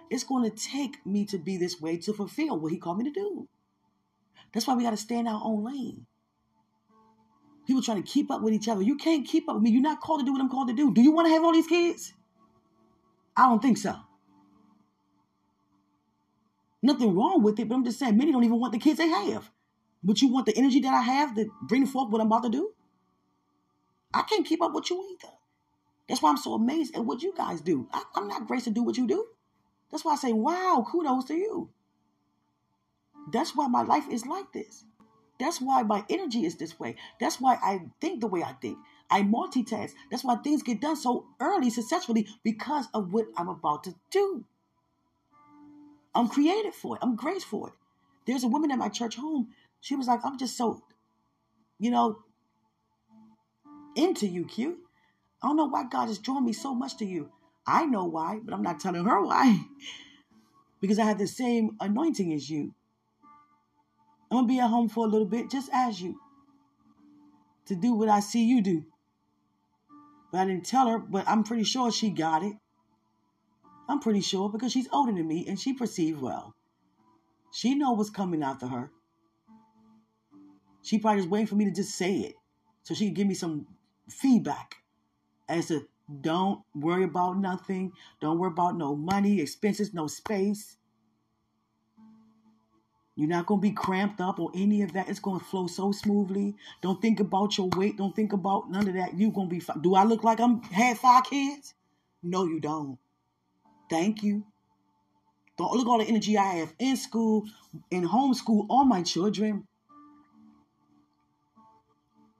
[0.10, 3.06] It's going to take me to be this way to fulfill what He called me
[3.06, 3.48] to do.
[4.54, 6.06] That's why we got to stay in our own lane.
[7.66, 8.82] People trying to keep up with each other.
[8.82, 9.72] You can't keep up with me.
[9.72, 10.94] You're not called to do what I'm called to do.
[10.94, 12.14] Do you want to have all these kids?
[13.36, 13.96] I don't think so.
[16.84, 19.08] Nothing wrong with it, but I'm just saying many don't even want the kids they
[19.08, 19.50] have.
[20.04, 22.50] But you want the energy that I have to bring forth what I'm about to
[22.50, 22.72] do?
[24.14, 25.34] I can't keep up with you either.
[26.10, 27.88] That's why I'm so amazed at what you guys do.
[27.94, 29.28] I, am not graced to do what you do.
[29.92, 31.70] That's why I say, wow, kudos to you.
[33.32, 34.84] That's why my life is like this.
[35.40, 36.96] That's why my energy is this way.
[37.20, 38.78] That's why I think the way I think.
[39.12, 39.92] I multitask.
[40.10, 44.46] That's why things get done so early, successfully, because of what I'm about to do.
[46.16, 47.00] I'm created for it.
[47.04, 47.74] I'm graced for it.
[48.26, 49.50] There's a woman at my church home.
[49.82, 50.82] She was like, I'm just so,
[51.80, 52.20] you know,
[53.96, 54.78] into you, cute.
[55.44, 57.32] I don't know why God has drawn me so much to you.
[57.66, 59.66] I know why, but I'm not telling her why.
[60.82, 62.74] because I have the same anointing as you.
[64.30, 66.20] I'm going to be at home for a little bit, just as you,
[67.66, 68.86] to do what I see you do.
[70.32, 72.54] But I didn't tell her, but I'm pretty sure she got it.
[73.90, 76.56] I'm pretty sure because she's older than me and she perceived well.
[77.52, 78.92] She know what's coming after her.
[80.82, 82.36] She probably just waiting for me to just say it
[82.84, 83.68] so she can give me some
[84.10, 84.76] feedback
[85.50, 85.88] as to
[86.22, 87.92] don't worry about nothing.
[88.20, 90.78] Don't worry about no money, expenses, no space.
[93.22, 95.08] You're not going to be cramped up or any of that.
[95.08, 96.56] It's going to flow so smoothly.
[96.82, 97.96] Don't think about your weight.
[97.96, 99.16] Don't think about none of that.
[99.16, 99.80] You're going to be fine.
[99.80, 101.76] Do I look like I'm had five kids?
[102.24, 102.98] No, you don't.
[103.92, 104.44] Thank you.
[105.56, 107.46] Don't look all the energy I have in school,
[107.92, 109.68] in homeschool, all my children.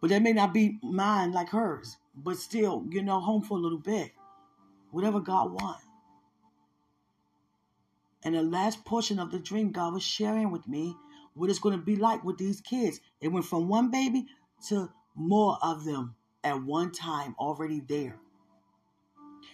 [0.02, 1.98] But that may not be mine like hers.
[2.16, 4.14] But still, you know, home for a little bit.
[4.90, 5.84] Whatever God wants.
[8.24, 10.96] And the last portion of the dream God was sharing with me
[11.34, 13.00] what it's going to be like with these kids.
[13.20, 14.28] It went from one baby
[14.68, 18.20] to more of them at one time already there.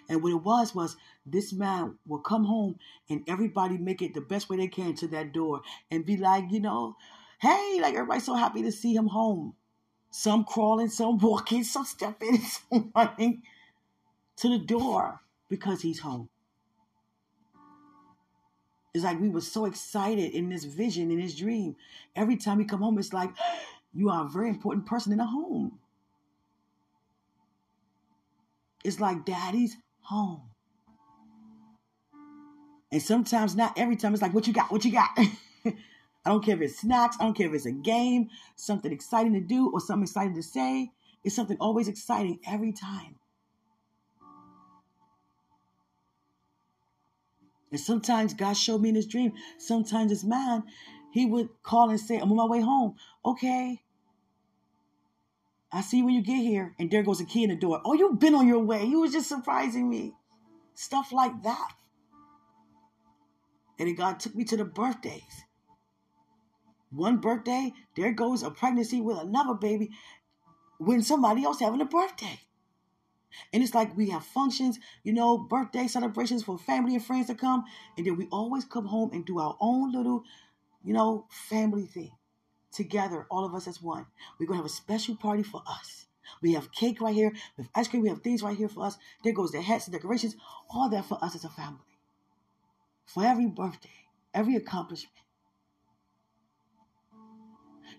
[0.10, 2.78] And what it was was this man will come home
[3.10, 6.46] and everybody make it the best way they can to that door and be like,
[6.50, 6.96] you know,
[7.40, 9.54] hey, like everybody's so happy to see him home.
[10.10, 12.38] Some crawling, some walking, some stepping,
[12.72, 13.44] some running
[14.38, 16.30] to the door because he's home.
[18.94, 21.76] It's like we were so excited in this vision, in this dream.
[22.16, 23.30] Every time we come home, it's like,
[23.94, 25.80] you are a very important person in the home.
[28.84, 30.42] It's like daddy's home.
[32.92, 34.72] And sometimes, not every time, it's like, what you got?
[34.72, 35.10] What you got?
[35.18, 37.18] I don't care if it's snacks.
[37.20, 40.44] I don't care if it's a game, something exciting to do, or something exciting to
[40.44, 40.92] say.
[41.24, 43.17] It's something always exciting every time.
[47.78, 49.34] And sometimes God showed me in his dream.
[49.60, 50.64] Sometimes it's mine.
[51.12, 52.96] He would call and say, I'm on my way home.
[53.24, 53.84] Okay.
[55.72, 56.74] I see you when you get here.
[56.80, 57.80] And there goes a key in the door.
[57.86, 58.84] Oh, you've been on your way.
[58.84, 60.16] You was just surprising me.
[60.74, 61.74] Stuff like that.
[63.78, 65.44] And then God took me to the birthdays.
[66.90, 69.92] One birthday, there goes a pregnancy with another baby
[70.80, 72.40] when somebody else having a birthday.
[73.54, 77.36] And it's like we have functions, you know, birthday celebrations for family and friends to
[77.36, 77.66] come.
[77.98, 80.24] And then we always come home and do our own little,
[80.84, 82.12] you know, family thing
[82.72, 84.06] together, all of us as one.
[84.40, 86.08] We're going to have a special party for us.
[86.42, 87.32] We have cake right here.
[87.58, 88.04] We have ice cream.
[88.04, 88.98] We have things right here for us.
[89.24, 90.36] There goes the hats and decorations.
[90.70, 91.80] All that for us as a family.
[93.06, 93.90] For every birthday,
[94.34, 95.14] every accomplishment.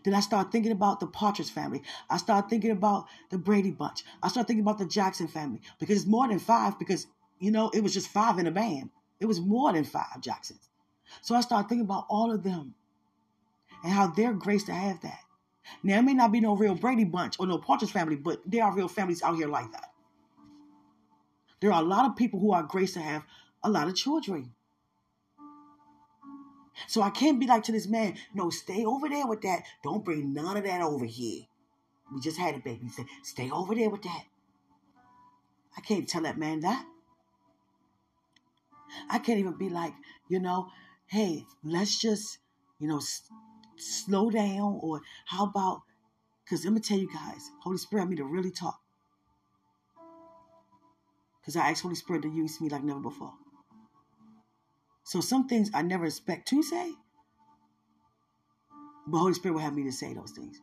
[0.09, 1.83] Then I start thinking about the Partridge family.
[2.09, 4.05] I start thinking about the Brady Bunch.
[4.23, 7.07] I start thinking about the Jackson family because it's more than five because,
[7.41, 8.89] you know, it was just five in a band.
[9.21, 10.71] It was more than five Jacksons.
[11.21, 12.75] So I start thinking about all of them
[13.85, 15.21] and how they're graced to have that.
[15.83, 18.65] Now, it may not be no real Brady Bunch or no Partridge family, but there
[18.65, 19.93] are real families out here like that.
[21.61, 23.25] There are a lot of people who are graced to have
[23.63, 24.55] a lot of children.
[26.87, 29.63] So I can't be like to this man, no, stay over there with that.
[29.83, 31.43] Don't bring none of that over here.
[32.15, 32.81] We just had a baby.
[32.85, 34.25] He said, stay over there with that.
[35.77, 36.85] I can't tell that man that.
[39.11, 39.93] I can't even be like,
[40.29, 40.69] you know,
[41.07, 42.39] hey, let's just,
[42.79, 43.29] you know, s-
[43.77, 44.79] slow down.
[44.83, 45.83] Or how about,
[46.45, 48.81] because I'm going to tell you guys, Holy Spirit had me to really talk.
[51.41, 53.35] Because I asked Holy Spirit to use me like never before.
[55.09, 56.93] So some things I never expect to say,
[59.07, 60.61] but Holy Spirit will have me to say those things.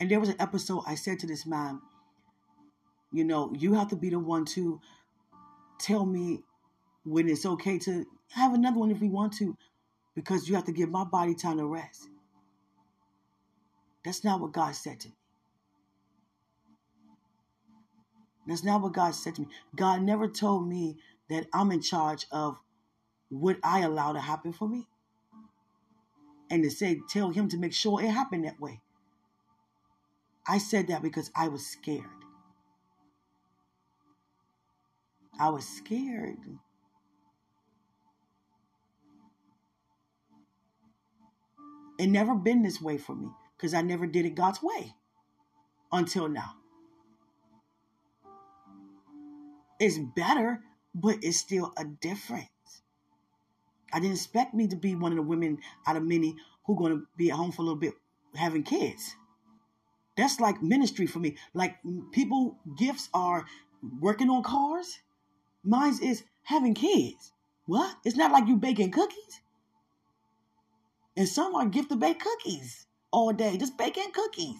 [0.00, 1.82] And there was an episode I said to this man,
[3.12, 4.80] you know, you have to be the one to
[5.78, 6.44] tell me
[7.04, 9.54] when it's okay to have another one if we want to,
[10.14, 12.08] because you have to give my body time to rest.
[14.02, 15.14] That's not what God said to me.
[18.46, 19.48] That's not what God said to me.
[19.74, 20.96] God never told me
[21.28, 22.56] that I'm in charge of
[23.30, 24.86] would I allow to happen for me?
[26.50, 28.80] And to say, tell him to make sure it happened that way.
[30.46, 32.04] I said that because I was scared.
[35.38, 36.38] I was scared.
[41.98, 44.94] It never been this way for me because I never did it God's way
[45.90, 46.52] until now.
[49.80, 50.62] It's better,
[50.94, 52.48] but it's still a difference.
[53.92, 56.76] I didn't expect me to be one of the women out of many who are
[56.78, 57.94] going to be at home for a little bit
[58.34, 59.16] having kids.
[60.16, 61.36] That's like ministry for me.
[61.54, 61.76] Like
[62.12, 63.46] people gifts are
[64.00, 64.98] working on cars.
[65.64, 67.32] Mine is having kids.
[67.66, 67.96] What?
[68.04, 69.40] It's not like you baking cookies.
[71.16, 74.58] And some are gift to bake cookies all day, just baking cookies.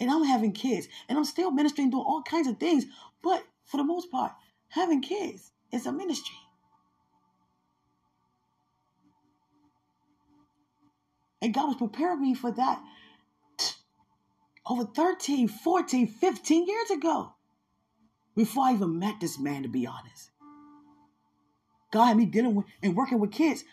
[0.00, 0.88] And I'm having kids.
[1.08, 2.86] And I'm still ministering, doing all kinds of things.
[3.22, 4.32] But for the most part,
[4.68, 6.36] having kids is a ministry.
[11.42, 12.80] And God was preparing me for that
[14.64, 17.34] over 13, 14, 15 years ago.
[18.34, 20.30] Before I even met this man, to be honest.
[21.92, 23.64] God had me dealing with and working with kids.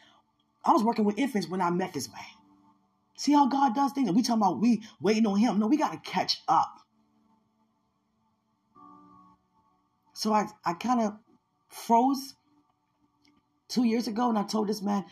[0.65, 2.25] I was working with infants when I met this man.
[3.15, 4.07] See how God does things?
[4.07, 5.59] And we talking about we waiting on him.
[5.59, 6.75] No, we got to catch up.
[10.13, 11.17] So I, I kind of
[11.69, 12.33] froze
[13.69, 15.05] two years ago and I told this man,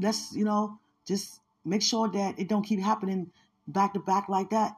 [0.00, 3.30] let's, you know, just make sure that it don't keep happening
[3.66, 4.76] back to back like that.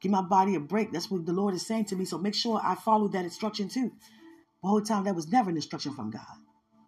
[0.00, 0.92] Give my body a break.
[0.92, 2.04] That's what the Lord is saying to me.
[2.04, 3.92] So make sure I follow that instruction too.
[4.62, 6.22] The whole time that was never an instruction from God.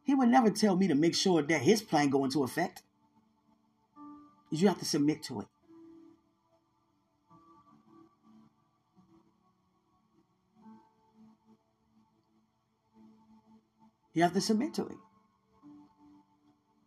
[0.05, 2.83] He would never tell me to make sure that his plan go into effect.
[4.51, 5.47] You have to submit to it.
[14.15, 14.97] You have to submit to it.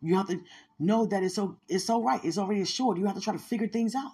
[0.01, 0.41] You have to
[0.79, 2.23] know that it's so it's so right.
[2.23, 2.97] It's already assured.
[2.97, 4.11] You have to try to figure things out.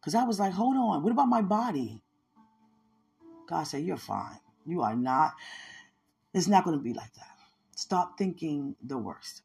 [0.00, 2.02] Because I was like, hold on, what about my body?
[3.50, 4.38] God said, You're fine.
[4.64, 5.34] You are not.
[6.32, 7.36] It's not going to be like that.
[7.76, 9.42] Stop thinking the worst.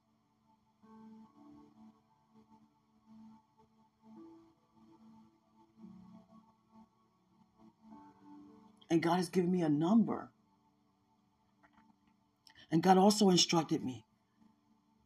[8.92, 10.30] And God has given me a number.
[12.76, 14.04] And God also instructed me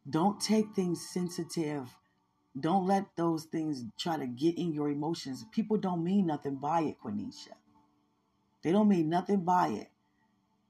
[0.10, 1.96] don't take things sensitive.
[2.60, 5.46] Don't let those things try to get in your emotions.
[5.52, 7.54] People don't mean nothing by it, Quenisha.
[8.64, 9.90] They don't mean nothing by it.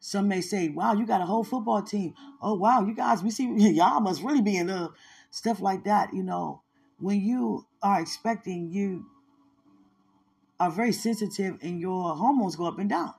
[0.02, 2.16] Some may say, wow, you got a whole football team.
[2.42, 4.92] Oh, wow, you guys, we see y'all must really be in love.
[5.32, 6.64] Stuff like that, you know.
[7.00, 9.06] When you are expecting, you
[10.60, 13.14] are very sensitive and your hormones go up and down.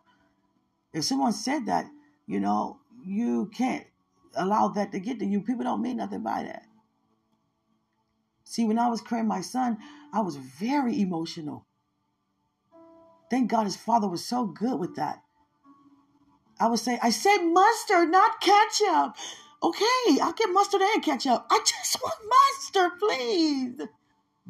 [0.92, 1.86] If someone said that,
[2.26, 3.86] you know, you can't
[4.34, 5.40] allow that to get to you.
[5.40, 6.64] People don't mean nothing by that.
[8.44, 9.78] See, when I was carrying my son,
[10.12, 11.66] I was very emotional.
[13.30, 15.22] Thank God his father was so good with that.
[16.58, 19.16] I would say, I said mustard, not ketchup.
[19.62, 21.46] Okay, I'll get mustard and ketchup.
[21.50, 23.80] I just want mustard, please.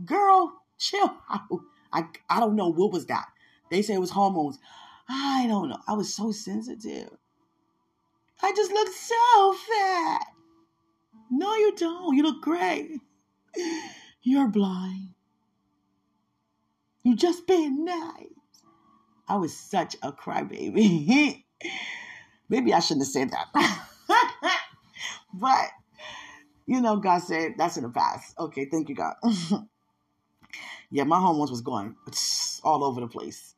[0.04, 1.60] Girl, chill out.
[1.92, 3.26] I, I don't know what was that.
[3.70, 4.58] They say it was hormones.
[5.08, 5.78] I don't know.
[5.86, 7.10] I was so sensitive.
[8.42, 10.26] I just look so fat.
[11.30, 12.16] No, you don't.
[12.16, 13.00] You look great.
[14.22, 15.10] You're blind.
[17.02, 18.26] You just being nice.
[19.28, 21.44] I was such a crybaby.
[22.48, 23.46] Maybe I shouldn't have said that.
[25.34, 25.70] but,
[26.66, 28.34] you know, God said that's in the past.
[28.38, 29.14] Okay, thank you, God.
[30.90, 31.94] yeah, my hormones was going
[32.64, 33.54] all over the place.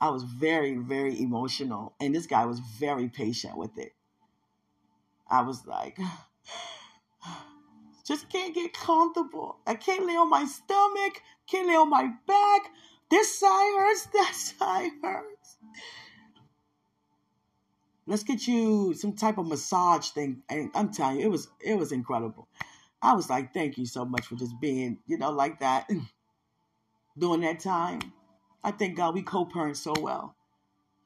[0.00, 1.94] I was very, very emotional.
[2.00, 3.92] And this guy was very patient with it.
[5.32, 5.98] I was like,
[8.06, 9.56] just can't get comfortable.
[9.66, 12.70] I can't lay on my stomach, can't lay on my back.
[13.10, 15.56] This side hurts, that side hurts.
[18.06, 20.42] Let's get you some type of massage thing.
[20.50, 22.48] And I'm telling you, it was it was incredible.
[23.00, 25.88] I was like, thank you so much for just being, you know, like that
[27.18, 28.00] during that time.
[28.62, 30.36] I thank God we co-parent so well.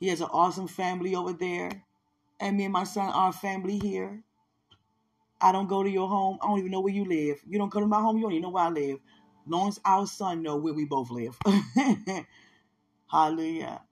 [0.01, 1.86] He has an awesome family over there.
[2.41, 4.23] And me and my son are family here.
[5.41, 6.39] I don't go to your home.
[6.43, 7.41] I don't even know where you live.
[7.47, 8.99] You don't come to my home, you don't even know where I live.
[9.47, 11.39] Long as our son know where we both live.
[13.11, 13.83] Hallelujah.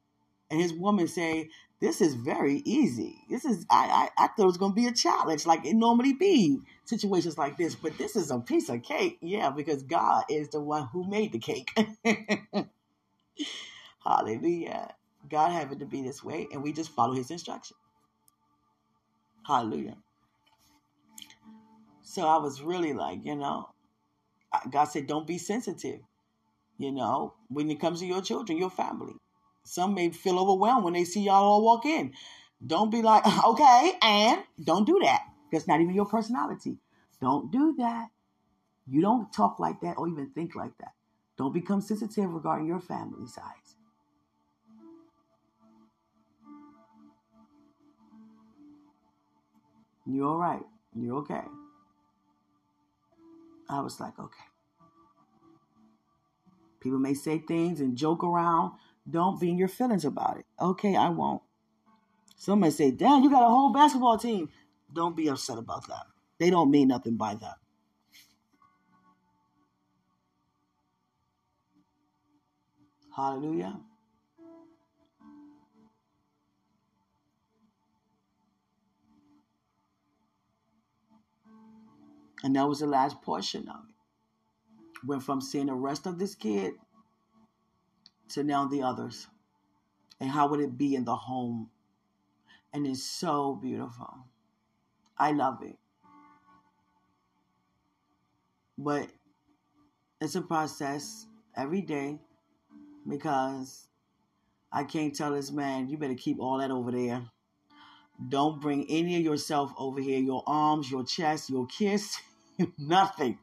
[0.51, 3.19] And his woman say, this is very easy.
[3.29, 6.15] This is I, I, I thought it was gonna be a challenge, like it normally
[6.15, 9.19] be situations like this, but this is a piece of cake.
[9.21, 11.71] Yeah, because God is the one who made the cake.
[14.05, 14.95] Hallelujah.
[15.29, 17.77] God have it to be this way, and we just follow his instruction.
[19.47, 19.97] Hallelujah.
[22.03, 23.69] So I was really like, you know,
[24.71, 26.01] God said, don't be sensitive,
[26.79, 29.15] you know, when it comes to your children, your family.
[29.65, 32.13] Some may feel overwhelmed when they see y'all all walk in.
[32.65, 35.23] Don't be like, okay, and don't do that.
[35.51, 36.79] That's not even your personality.
[37.21, 38.09] Don't do that.
[38.87, 40.93] You don't talk like that or even think like that.
[41.39, 43.64] Don't become sensitive regarding your family size.
[50.07, 50.63] You're all right.
[50.95, 51.43] You're okay.
[53.69, 54.45] I was like, okay.
[56.81, 58.73] People may say things and joke around.
[59.09, 60.47] Don't be in your feelings about it.
[60.61, 61.43] Okay, I won't.
[62.37, 64.51] Somebody say, damn, you got a whole basketball team.
[64.93, 66.07] Don't be upset about that.
[66.39, 67.57] They don't mean nothing by that.
[73.17, 73.79] Hallelujah.
[82.45, 85.07] And that was the last portion of it.
[85.07, 86.75] Went from seeing the rest of this kid
[88.29, 89.29] to now the others.
[90.21, 91.71] And how would it be in the home?
[92.75, 94.27] And it's so beautiful.
[95.19, 95.79] I love it.
[98.77, 99.09] But
[100.21, 101.27] it's a process
[101.57, 102.19] every day
[103.09, 103.89] because
[104.71, 107.23] I can't tell this man, you better keep all that over there.
[108.29, 112.19] Don't bring any of yourself over here, your arms, your chest, your kiss.
[112.79, 113.39] Nothing.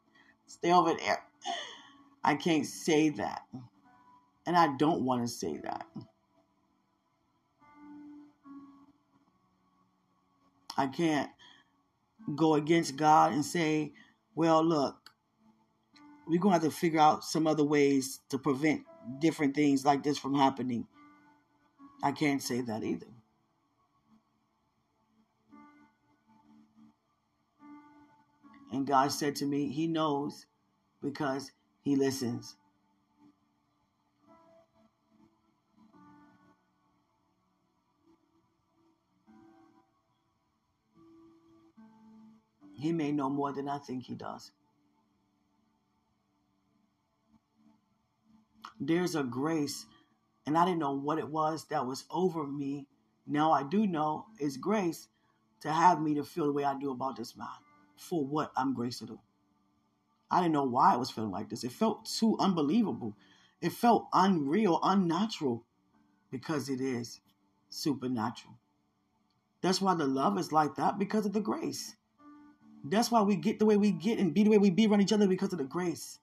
[0.47, 1.23] Stay over there.
[2.23, 3.43] I can't say that.
[4.45, 5.85] And I don't want to say that.
[10.77, 11.29] I can't
[12.35, 13.93] go against God and say,
[14.35, 14.95] well, look,
[16.27, 18.83] we're going to have to figure out some other ways to prevent
[19.19, 20.87] different things like this from happening.
[22.03, 23.10] I can't say that either.
[28.71, 30.45] And God said to me, He knows
[31.01, 31.51] because
[31.81, 32.55] He listens.
[42.79, 44.51] He may know more than I think He does.
[48.79, 49.85] There's a grace,
[50.47, 52.87] and I didn't know what it was that was over me.
[53.27, 55.07] Now I do know it's grace
[55.59, 57.47] to have me to feel the way I do about this man
[58.01, 59.19] for what I'm graced to do.
[60.29, 61.63] I didn't know why I was feeling like this.
[61.63, 63.15] It felt too unbelievable.
[63.61, 65.63] It felt unreal, unnatural,
[66.31, 67.19] because it is
[67.69, 68.57] supernatural.
[69.61, 71.95] That's why the love is like that because of the grace.
[72.83, 75.01] That's why we get the way we get and be the way we be around
[75.01, 76.17] each other because of the grace.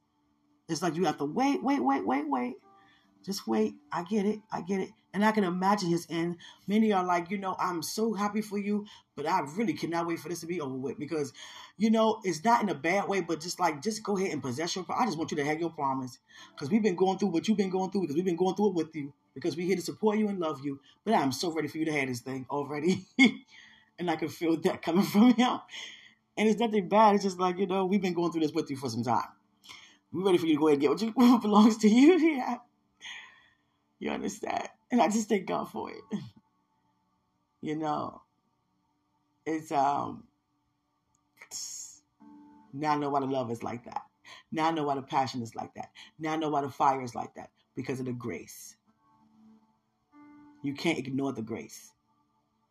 [0.69, 2.57] It's like you have to wait, wait, wait, wait, wait.
[3.25, 3.75] Just wait.
[3.93, 4.41] I get it.
[4.51, 4.91] I get it.
[5.19, 6.37] And I can imagine his end.
[6.69, 10.21] Many are like, you know, I'm so happy for you, but I really cannot wait
[10.21, 11.33] for this to be over with because,
[11.77, 14.41] you know, it's not in a bad way, but just like, just go ahead and
[14.41, 14.87] possess your.
[14.97, 16.21] I just want you to have your promise
[16.55, 18.69] because we've been going through what you've been going through because we've been going through
[18.69, 20.79] it with you because we're here to support you and love you.
[21.05, 23.05] But I'm so ready for you to have this thing already.
[23.99, 25.59] and I can feel that coming from him.
[26.37, 27.17] And it's nothing bad.
[27.17, 29.27] It's just like, you know, we've been going through this with you for some time.
[30.13, 32.19] We're ready for you to go ahead and get what, you, what belongs to you.
[32.19, 32.59] Yeah.
[33.99, 34.69] You understand?
[34.91, 36.03] And I just thank God for it.
[37.61, 38.23] You know,
[39.45, 40.25] it's um
[42.73, 44.03] now I know why the love is like that.
[44.53, 45.91] Now I know why the passion is like that.
[46.19, 47.51] Now I know why the fire is like that.
[47.75, 48.77] Because of the grace.
[50.63, 51.93] You can't ignore the grace.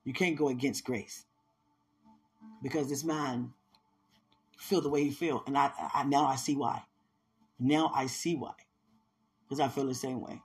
[0.04, 1.26] You can't go against grace.
[2.62, 3.54] Because this man
[4.58, 5.44] feel the way he feel.
[5.48, 6.84] And I, I now I see why.
[7.60, 8.54] Now I see why.
[9.44, 10.42] Because I feel the same way.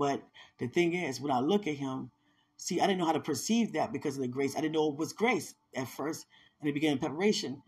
[0.00, 0.22] But
[0.58, 2.10] the thing is, when I look at him,
[2.56, 4.56] see, I didn't know how to perceive that because of the grace.
[4.56, 6.24] I didn't know it was grace at first
[6.58, 7.62] in the beginning of preparation.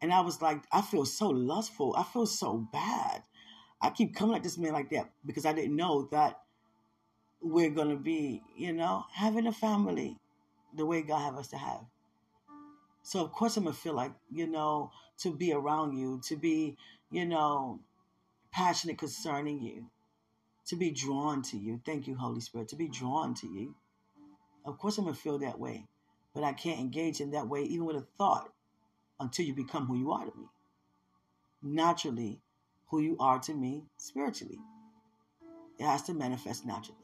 [0.00, 1.94] And I was like, I feel so lustful.
[1.94, 3.22] I feel so bad.
[3.82, 6.40] I keep coming at this man like that because I didn't know that
[7.42, 10.16] we're going to be, you know, having a family
[10.74, 11.84] the way God have us to have.
[13.02, 16.78] So of course I'm to feel like, you know, to be around you, to be,
[17.10, 17.80] you know,
[18.52, 19.90] passionate concerning you
[20.66, 21.80] to be drawn to you.
[21.84, 23.74] Thank you, Holy Spirit, to be drawn to you.
[24.64, 25.86] Of course, I'm going to feel that way,
[26.34, 28.50] but I can't engage in that way, even with a thought,
[29.20, 30.48] until you become who you are to me.
[31.62, 32.40] Naturally,
[32.88, 34.58] who you are to me spiritually.
[35.78, 36.98] It has to manifest naturally.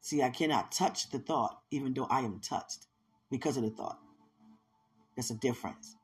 [0.00, 2.86] See, I cannot touch the thought, even though I am touched
[3.30, 3.98] because of the thought.
[5.14, 5.94] There's a difference.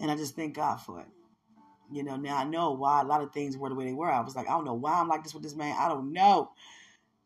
[0.00, 1.06] And I just thank God for it.
[1.92, 4.10] You know, now I know why a lot of things were the way they were.
[4.10, 5.76] I was like, I don't know why I'm like this with this man.
[5.78, 6.50] I don't know.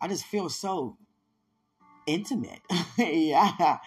[0.01, 0.97] I just feel so
[2.07, 2.61] intimate.
[2.99, 3.79] yeah.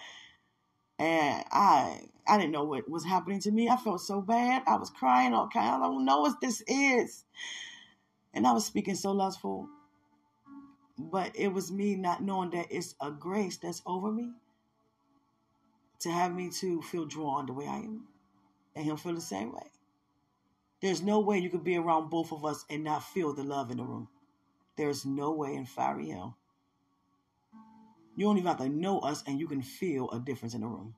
[0.98, 3.68] And I I didn't know what was happening to me.
[3.68, 4.62] I felt so bad.
[4.66, 5.82] I was crying all kind.
[5.82, 7.24] I don't know what this is.
[8.32, 9.68] And I was speaking so lustful.
[10.98, 14.30] But it was me not knowing that it's a grace that's over me
[16.00, 18.04] to have me to feel drawn the way I am.
[18.76, 19.70] And him feel the same way.
[20.82, 23.70] There's no way you could be around both of us and not feel the love
[23.70, 24.08] in the room.
[24.76, 26.36] There's no way in fiery hell.
[28.16, 30.66] You don't even have to know us and you can feel a difference in the
[30.66, 30.96] room.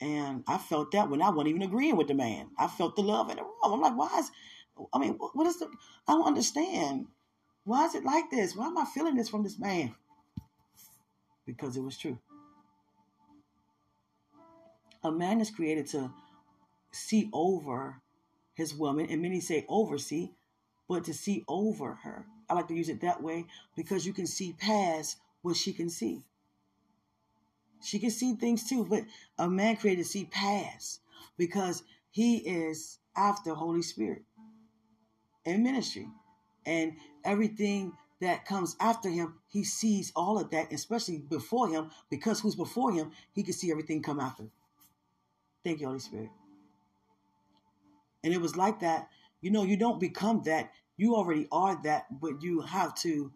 [0.00, 2.50] And I felt that when I wasn't even agreeing with the man.
[2.56, 3.52] I felt the love in the room.
[3.64, 4.30] I'm like, why is,
[4.92, 5.66] I mean, what is the,
[6.06, 7.08] I don't understand.
[7.64, 8.54] Why is it like this?
[8.54, 9.92] Why am I feeling this from this man?
[11.44, 12.18] Because it was true.
[15.08, 16.10] A man is created to
[16.92, 18.02] see over
[18.52, 20.32] his woman, and many say oversee,
[20.86, 22.26] but to see over her.
[22.46, 25.88] I like to use it that way because you can see past what she can
[25.88, 26.24] see.
[27.82, 29.04] She can see things too, but
[29.38, 31.00] a man created to see past
[31.38, 34.24] because he is after Holy Spirit
[35.46, 36.06] and ministry.
[36.66, 42.40] And everything that comes after him, he sees all of that, especially before him, because
[42.40, 44.50] who's before him, he can see everything come after.
[45.64, 46.30] Thank you, Holy Spirit.
[48.24, 49.08] And it was like that.
[49.40, 50.70] You know, you don't become that.
[50.96, 53.32] You already are that, but you have to,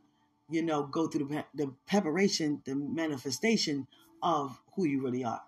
[0.51, 3.87] you know, go through the, the preparation, the manifestation
[4.23, 5.43] of who you really are.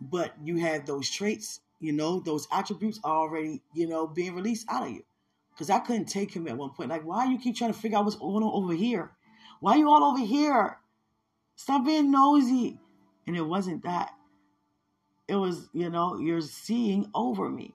[0.00, 4.66] But you have those traits, you know, those attributes are already, you know, being released
[4.70, 5.02] out of you.
[5.50, 6.90] Because I couldn't take him at one point.
[6.90, 9.12] Like, why you keep trying to figure out what's going on over here?
[9.60, 10.78] Why you all over here?
[11.56, 12.78] Stop being nosy.
[13.26, 14.10] And it wasn't that
[15.28, 17.74] it was, you know, you're seeing over me.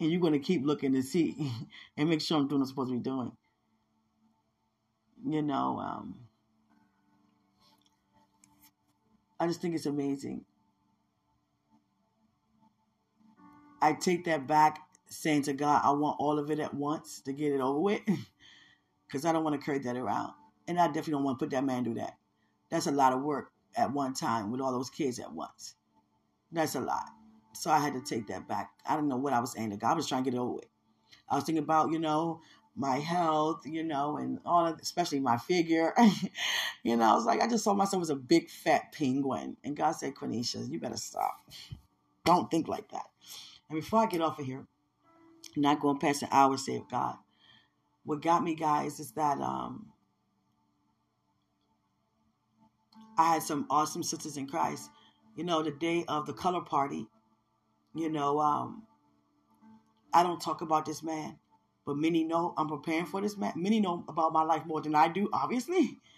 [0.00, 1.52] And you're going to keep looking to see
[1.96, 3.32] and make sure I'm doing what I'm supposed to be doing.
[5.26, 6.14] You know, um,
[9.40, 10.44] I just think it's amazing.
[13.80, 17.32] I take that back, saying to God, I want all of it at once to
[17.32, 18.02] get it over with.
[19.06, 20.34] Because I don't want to carry that around.
[20.66, 22.18] And I definitely don't want to put that man through that.
[22.68, 25.76] That's a lot of work at one time with all those kids at once.
[26.52, 27.06] That's a lot.
[27.52, 28.70] So I had to take that back.
[28.86, 29.92] I don't know what I was saying to God.
[29.92, 30.68] I was trying to get over with.
[31.28, 32.40] I was thinking about, you know,
[32.76, 35.92] my health, you know, and all of, especially my figure.
[36.82, 39.56] you know, I was like, I just saw myself as a big fat penguin.
[39.64, 41.36] And God said, Quenisha, you better stop.
[42.24, 43.06] Don't think like that.
[43.68, 44.66] And before I get off of here,
[45.56, 47.16] not going past an hour, save God.
[48.04, 49.86] What got me, guys, is that um,
[53.18, 54.88] I had some awesome sisters in Christ
[55.38, 57.06] you know, the day of the color party,
[57.94, 58.82] you know, um,
[60.12, 61.38] I don't talk about this man,
[61.86, 63.52] but many know I'm preparing for this man.
[63.54, 65.98] Many know about my life more than I do, obviously.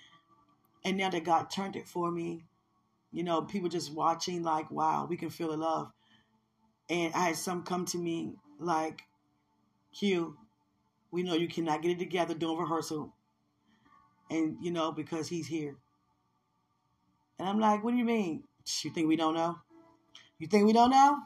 [0.83, 2.45] And now that God turned it for me,
[3.13, 5.93] you know, people just watching, like, wow, we can feel the love.
[6.89, 9.03] And I had some come to me like,
[9.93, 10.39] Q,
[11.11, 13.13] we know you cannot get it together doing rehearsal.
[14.31, 15.77] And, you know, because he's here.
[17.39, 18.45] And I'm like, what do you mean?
[18.83, 19.59] You think we don't know?
[20.39, 21.19] You think we don't know?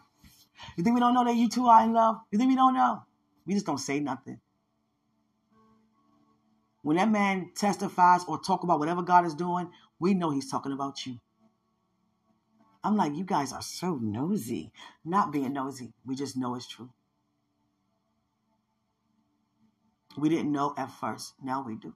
[0.76, 2.16] You think we don't know that you two are in love?
[2.30, 3.02] You think we don't know?
[3.46, 4.40] We just don't say nothing.
[6.82, 10.72] When that man testifies or talk about whatever God is doing, we know he's talking
[10.72, 11.18] about you.
[12.82, 14.70] I'm like, you guys are so nosy.
[15.04, 15.94] Not being nosy.
[16.04, 16.90] We just know it's true.
[20.18, 21.34] We didn't know at first.
[21.42, 21.94] Now we do.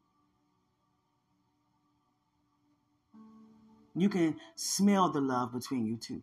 [4.00, 6.22] You can smell the love between you two.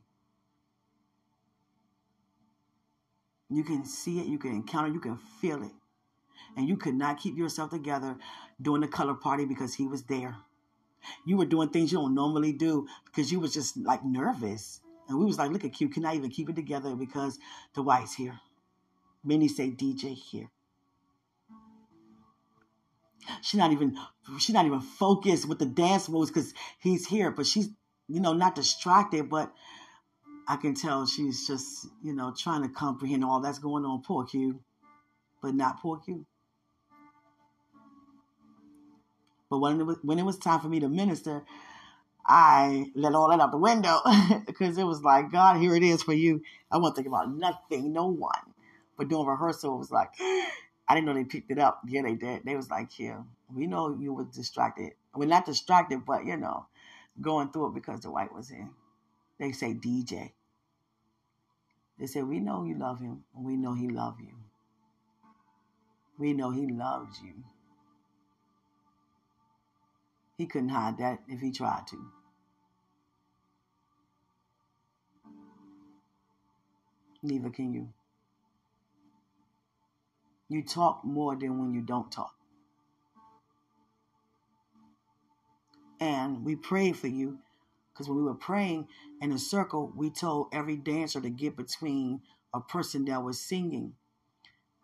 [3.49, 5.71] You can see it, you can encounter, you can feel it.
[6.57, 8.17] And you could not keep yourself together
[8.61, 10.37] during the color party because he was there.
[11.25, 14.81] You were doing things you don't normally do because you was just like nervous.
[15.07, 17.37] And we was like, look at Q, can I even keep it together because
[17.75, 18.39] the white's here.
[19.23, 20.49] Many say DJ here.
[23.41, 23.97] She's not even
[24.39, 27.69] she's not even focused with the dance moves because he's here, but she's
[28.07, 29.53] you know not distracted, but
[30.47, 34.03] I can tell she's just, you know, trying to comprehend all that's going on.
[34.03, 34.59] Poor Q,
[35.41, 36.25] but not poor Q.
[39.49, 41.43] But when it was, when it was time for me to minister,
[42.25, 43.99] I let all that out the window
[44.45, 46.41] because it was like, God, here it is for you.
[46.71, 48.53] I wasn't thinking about nothing, no one.
[48.97, 50.09] But doing rehearsal, it was like,
[50.87, 51.81] I didn't know they picked it up.
[51.87, 52.45] Yeah, they did.
[52.45, 53.21] They was like, yeah,
[53.53, 54.93] we know you were distracted.
[55.17, 56.67] Mean, not distracted, but, you know,
[57.21, 58.69] going through it because the white was in.
[59.39, 60.31] They say DJ.
[61.99, 64.35] They say, we know you love him, we know he love you.
[66.17, 67.33] We know he loves you.
[70.37, 72.11] He couldn't hide that if he tried to.
[77.23, 77.89] Neither can you.
[80.47, 82.35] You talk more than when you don't talk.
[85.99, 87.39] And we pray for you
[87.91, 88.87] because when we were praying
[89.21, 92.21] in a circle, we told every dancer to get between
[92.53, 93.93] a person that was singing.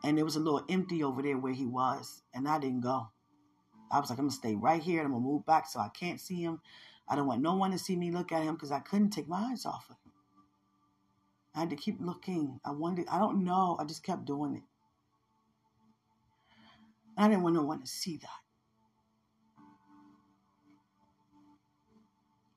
[0.03, 2.23] And there was a little empty over there where he was.
[2.33, 3.09] And I didn't go.
[3.91, 4.99] I was like, I'm to stay right here.
[4.99, 6.61] And I'm to move back so I can't see him.
[7.07, 9.27] I don't want no one to see me look at him because I couldn't take
[9.27, 10.13] my eyes off of him.
[11.53, 12.59] I had to keep looking.
[12.63, 13.75] I wanted, I don't know.
[13.79, 14.63] I just kept doing it.
[17.21, 18.29] I didn't want no one to see that.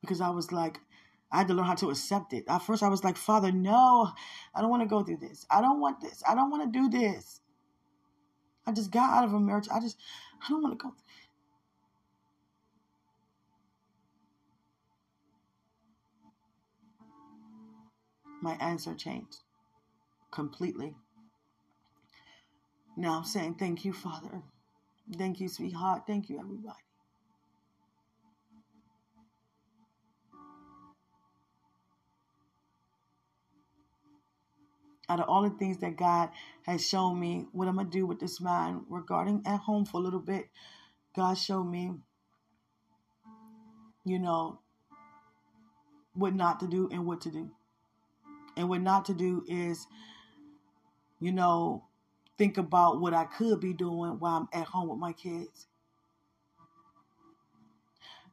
[0.05, 0.81] because I was like,
[1.33, 2.45] I had to learn how to accept it.
[2.47, 4.11] At first, I was like, Father, no,
[4.55, 5.47] I don't want to go through this.
[5.51, 6.23] I don't want this.
[6.29, 7.41] I don't want to do this.
[8.67, 9.69] I just got out of a marriage.
[9.73, 9.97] I just,
[10.45, 10.95] I don't want to go
[18.43, 19.39] My answer changed
[20.31, 20.95] completely.
[22.97, 24.43] Now I'm saying, Thank you, Father.
[25.13, 26.05] Thank you, sweetheart.
[26.07, 26.79] Thank you, everybody.
[35.09, 36.31] out of all the things that God
[36.67, 39.99] has shown me, what I'm going to do with this man regarding at home for
[39.99, 40.49] a little bit,
[41.15, 41.93] God showed me,
[44.05, 44.61] you know,
[46.15, 47.51] what not to do and what to do.
[48.57, 49.87] And what not to do is,
[51.21, 51.85] you know,
[52.39, 55.67] think about what I could be doing while I'm at home with my kids.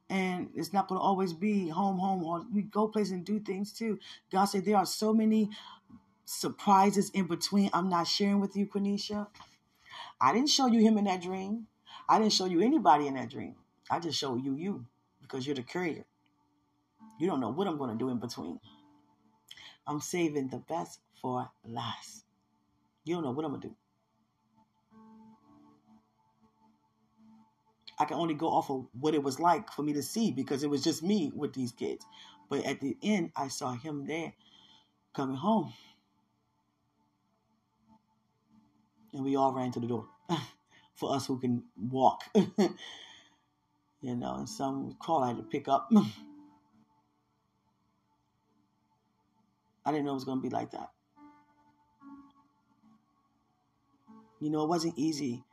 [0.10, 3.39] And it's not going to always be home, home, or we go places and do
[3.39, 3.99] things too.
[4.32, 5.49] God said there are so many
[6.26, 9.28] surprises in between I'm not sharing with you, Quenisha.
[10.20, 11.68] I didn't show you him in that dream.
[12.10, 13.56] I didn't show you anybody in that dream.
[13.89, 14.86] I just showed you you
[15.22, 16.06] because you're the courier.
[17.20, 18.60] You don't know what I'm going to do in between.
[19.88, 22.26] I'm saving the best for last.
[23.04, 23.76] You don't know what I'm going to do.
[28.02, 30.64] I can only go off of what it was like for me to see because
[30.64, 32.06] it was just me with these kids.
[32.49, 34.34] But at the end, I saw him there
[35.14, 35.74] coming home.
[39.14, 40.08] and we all ran to the door
[40.95, 42.24] for us who can walk.
[42.36, 42.45] you
[44.02, 45.89] know, and some call I had to pick up.
[49.86, 50.89] I didn't know it was going to be like that.
[54.39, 55.43] You know, it wasn't easy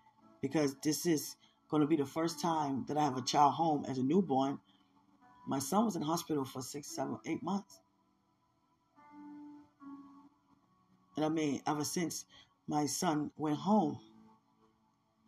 [0.40, 1.36] because this is
[1.68, 4.58] going to be the first time that I have a child home as a newborn.
[5.46, 7.80] My son was in hospital for six, seven, eight months.
[11.16, 12.24] And I mean, ever since
[12.66, 13.98] my son went home,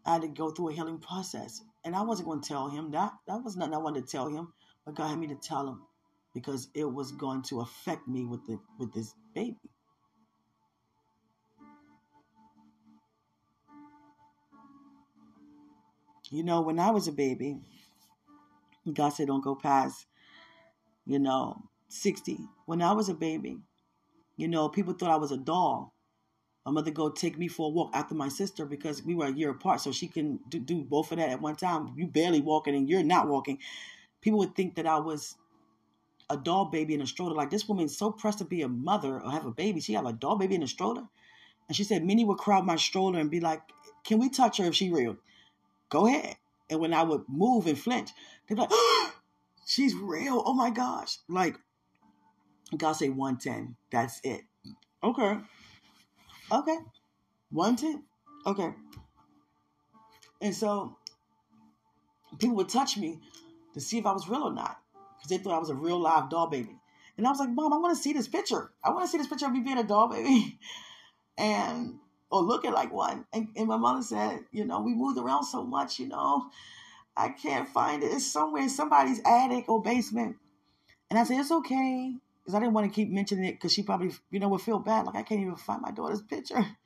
[0.07, 1.63] I had to go through a healing process.
[1.85, 3.13] And I wasn't going to tell him that.
[3.27, 4.53] That was nothing I wanted to tell him,
[4.85, 5.83] but God had me to tell him
[6.35, 9.57] because it was going to affect me with the with this baby.
[16.31, 17.59] You know, when I was a baby,
[18.93, 20.07] God said don't go past,
[21.05, 22.39] you know, 60.
[22.67, 23.59] When I was a baby,
[24.37, 25.93] you know, people thought I was a doll.
[26.65, 29.33] My mother go take me for a walk after my sister because we were a
[29.33, 31.93] year apart, so she can do, do both of that at one time.
[31.97, 33.59] You barely walking and you're not walking.
[34.21, 35.37] People would think that I was
[36.29, 37.35] a doll baby in a stroller.
[37.35, 39.81] Like this woman's so pressed to be a mother or have a baby.
[39.81, 41.09] She have a doll baby in a stroller.
[41.67, 43.63] And she said Minnie would crowd my stroller and be like,
[44.05, 45.17] Can we touch her if she real?
[45.91, 46.37] Go ahead.
[46.71, 48.11] And when I would move and flinch,
[48.49, 49.13] they'd be like, oh,
[49.71, 50.43] She's real.
[50.45, 51.19] Oh my gosh.
[51.29, 51.57] Like
[52.77, 53.77] God say 110.
[53.93, 54.41] That's it.
[55.01, 55.39] Okay.
[56.51, 56.77] Okay.
[57.51, 58.03] 110.
[58.47, 58.75] Okay.
[60.41, 60.97] And so
[62.41, 63.21] people would touch me
[63.75, 64.79] to see if I was real or not
[65.19, 66.77] because they thought I was a real live doll baby.
[67.17, 68.73] And I was like, Mom, I want to see this picture.
[68.83, 70.59] I want to see this picture of me being a doll baby.
[71.39, 72.01] And,
[72.31, 73.25] or looking like one.
[73.33, 76.51] And, and my mother said, You know, we moved around so much, you know,
[77.17, 78.13] I can't find it.
[78.13, 80.37] It's somewhere in somebody's attic or basement.
[81.11, 82.15] And I said, It's okay.
[82.41, 84.79] Because I didn't want to keep mentioning it because she probably, you know, would feel
[84.79, 85.07] bad.
[85.07, 86.65] Like, I can't even find my daughter's picture.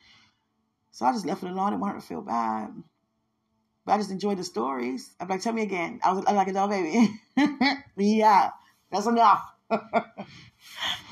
[0.90, 1.58] So I just left it alone.
[1.58, 2.72] I didn't want her to feel bad.
[3.84, 5.12] But I just enjoyed the stories.
[5.18, 5.98] I'm like, tell me again.
[6.04, 7.10] I was like a doll baby.
[7.96, 8.50] yeah,
[8.92, 9.42] that's enough.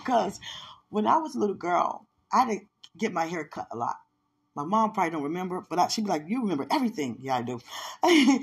[0.03, 0.41] Because
[0.89, 2.61] when I was a little girl, I to
[2.99, 3.97] get my hair cut a lot.
[4.55, 7.43] My mom probably don't remember, but I, she'd be like, "You remember everything?" Yeah, I
[7.43, 7.61] do.
[8.03, 8.41] I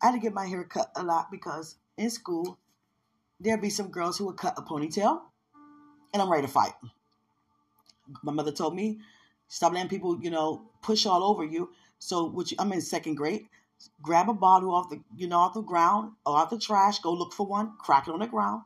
[0.00, 2.58] had to get my hair cut a lot because in school
[3.38, 5.20] there'd be some girls who would cut a ponytail,
[6.12, 6.72] and I'm ready to fight.
[8.22, 9.00] My mother told me,
[9.48, 13.46] "Stop letting people, you know, push all over you." So, which I'm in second grade
[14.02, 17.12] grab a bottle off the you know off the ground or off the trash, go
[17.12, 18.62] look for one, crack it on the ground,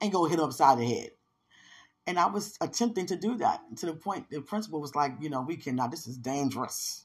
[0.00, 1.10] and go hit them upside the head.
[2.06, 5.30] And I was attempting to do that to the point the principal was like, you
[5.30, 5.90] know, we cannot.
[5.90, 7.04] This is dangerous.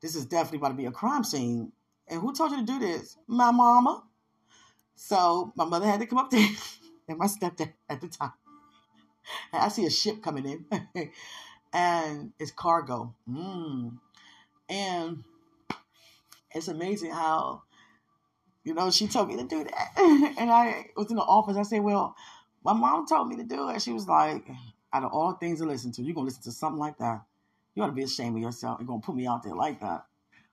[0.00, 1.72] This is definitely about to be a crime scene.
[2.08, 3.16] And who told you to do this?
[3.26, 4.02] My mama.
[4.94, 6.46] So my mother had to come up there,
[7.08, 8.32] and my stepdad at the time.
[9.52, 10.66] And I see a ship coming in,
[11.72, 13.14] and it's cargo.
[13.28, 13.98] Mm.
[14.68, 15.24] And
[16.54, 17.62] it's amazing how,
[18.64, 19.88] you know, she told me to do that.
[20.38, 21.56] and I was in the office.
[21.56, 22.14] I said, well,
[22.64, 23.82] my mom told me to do it.
[23.82, 24.48] She was like,
[24.92, 27.22] out of all things to listen to, you're going to listen to something like that.
[27.74, 28.78] You ought to be ashamed of yourself.
[28.78, 30.04] You're going to put me out there like that.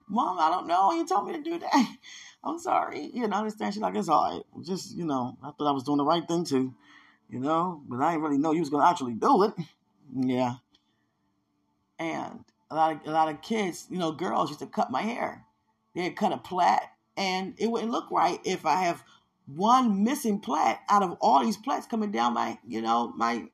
[0.08, 0.92] Mom, I don't know.
[0.94, 1.96] You told me to do that.
[2.44, 3.12] I'm sorry.
[3.14, 3.74] You know, I understand.
[3.74, 4.66] She's like, it's all right.
[4.66, 6.74] Just, you know, I thought I was doing the right thing too,
[7.30, 9.54] you know, but I didn't really know you was going to actually do it.
[10.16, 10.56] Yeah.
[12.00, 15.02] And a lot of, a lot of kids, you know, girls used to cut my
[15.02, 15.44] hair.
[15.94, 16.80] They'd cut a plait,
[17.18, 19.04] and it wouldn't look right if I have
[19.56, 23.48] one missing plait out of all these plaits coming down my, you know, my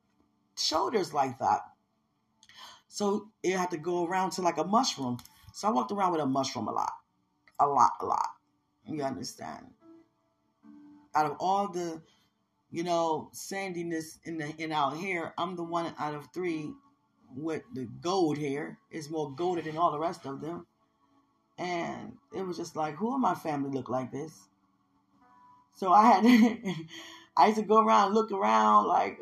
[0.57, 1.61] shoulders like that.
[2.87, 5.17] So it had to go around to like a mushroom.
[5.53, 6.93] So I walked around with a mushroom a lot,
[7.59, 8.29] a lot, a lot.
[8.87, 9.67] You understand?
[11.13, 12.01] Out of all the,
[12.71, 16.73] you know, sandiness in the in our hair, I'm the one out of three
[17.35, 18.79] with the gold hair.
[18.91, 20.67] It's more golden than all the rest of them.
[21.57, 24.49] And it was just like, who in my family look like this?
[25.75, 26.73] So I had to,
[27.37, 29.19] I used to go around look around like,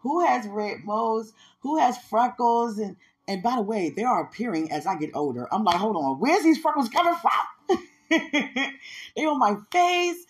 [0.00, 1.32] who has red moles?
[1.60, 2.78] Who has freckles?
[2.78, 2.96] And
[3.28, 5.52] and by the way, they are appearing as I get older.
[5.52, 7.78] I'm like, hold on, where's these freckles coming from?
[8.08, 10.24] they on my face.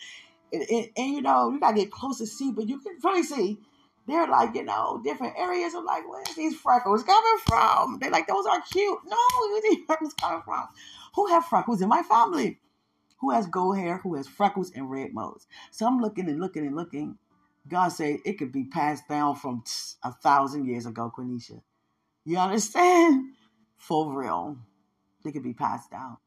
[0.52, 3.22] And, and, and, you know, you gotta get close to see, but you can really
[3.22, 3.58] see
[4.06, 5.74] they're like, you know, different areas.
[5.74, 7.98] I'm like, where's these freckles coming from?
[8.00, 8.98] They're like, those are cute.
[9.06, 10.68] No, where's these freckles coming from?
[11.16, 12.58] Who have freckles in my family?
[13.20, 13.98] Who has gold hair?
[13.98, 15.46] Who has freckles and red moles?
[15.70, 17.18] So I'm looking and looking and looking.
[17.68, 19.64] God said it could be passed down from
[20.02, 21.62] a thousand years ago, Quenisha.
[22.24, 23.32] You understand?
[23.78, 24.58] For real.
[25.24, 26.18] It could be passed down.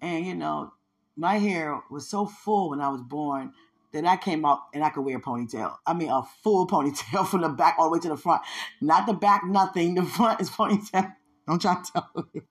[0.00, 0.72] And you know,
[1.16, 3.52] my hair was so full when I was born
[3.92, 5.76] that I came out and I could wear a ponytail.
[5.86, 8.42] I mean, a full ponytail from the back all the way to the front.
[8.80, 9.94] Not the back, nothing.
[9.94, 11.14] The front is ponytail.
[11.46, 12.42] Don't try to tell me.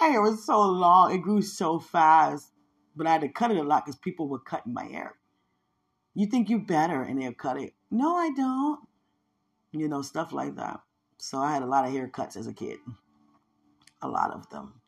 [0.00, 2.52] My hair was so long, it grew so fast,
[2.96, 5.14] but I had to cut it a lot because people were cutting my hair.
[6.14, 7.74] You think you better and they'll cut it.
[7.90, 8.80] No, I don't.
[9.70, 10.80] You know, stuff like that.
[11.18, 12.78] So I had a lot of haircuts as a kid.
[14.02, 14.80] A lot of them.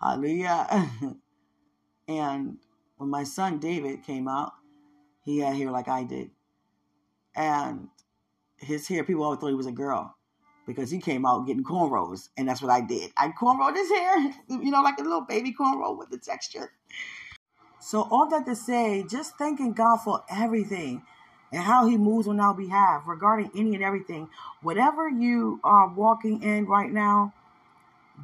[0.00, 0.90] Hallelujah.
[2.08, 2.58] and
[2.96, 4.52] when my son David came out,
[5.24, 6.30] he had hair like I did.
[7.36, 7.88] And
[8.56, 10.17] his hair, people always thought he was a girl
[10.68, 13.10] because he came out getting cornrows, and that's what I did.
[13.16, 16.70] I cornrowed his hair, you know, like a little baby cornrow with the texture.
[17.80, 21.02] So all that to say, just thanking God for everything
[21.50, 24.28] and how He moves on our behalf regarding any and everything.
[24.60, 27.32] Whatever you are walking in right now,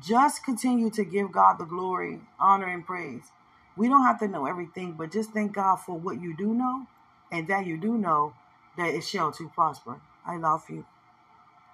[0.05, 3.23] just continue to give God the glory, honor, and praise.
[3.77, 6.87] We don't have to know everything, but just thank God for what you do know
[7.33, 8.35] and that you do know
[8.77, 10.01] that it shall to prosper.
[10.27, 10.85] I love you.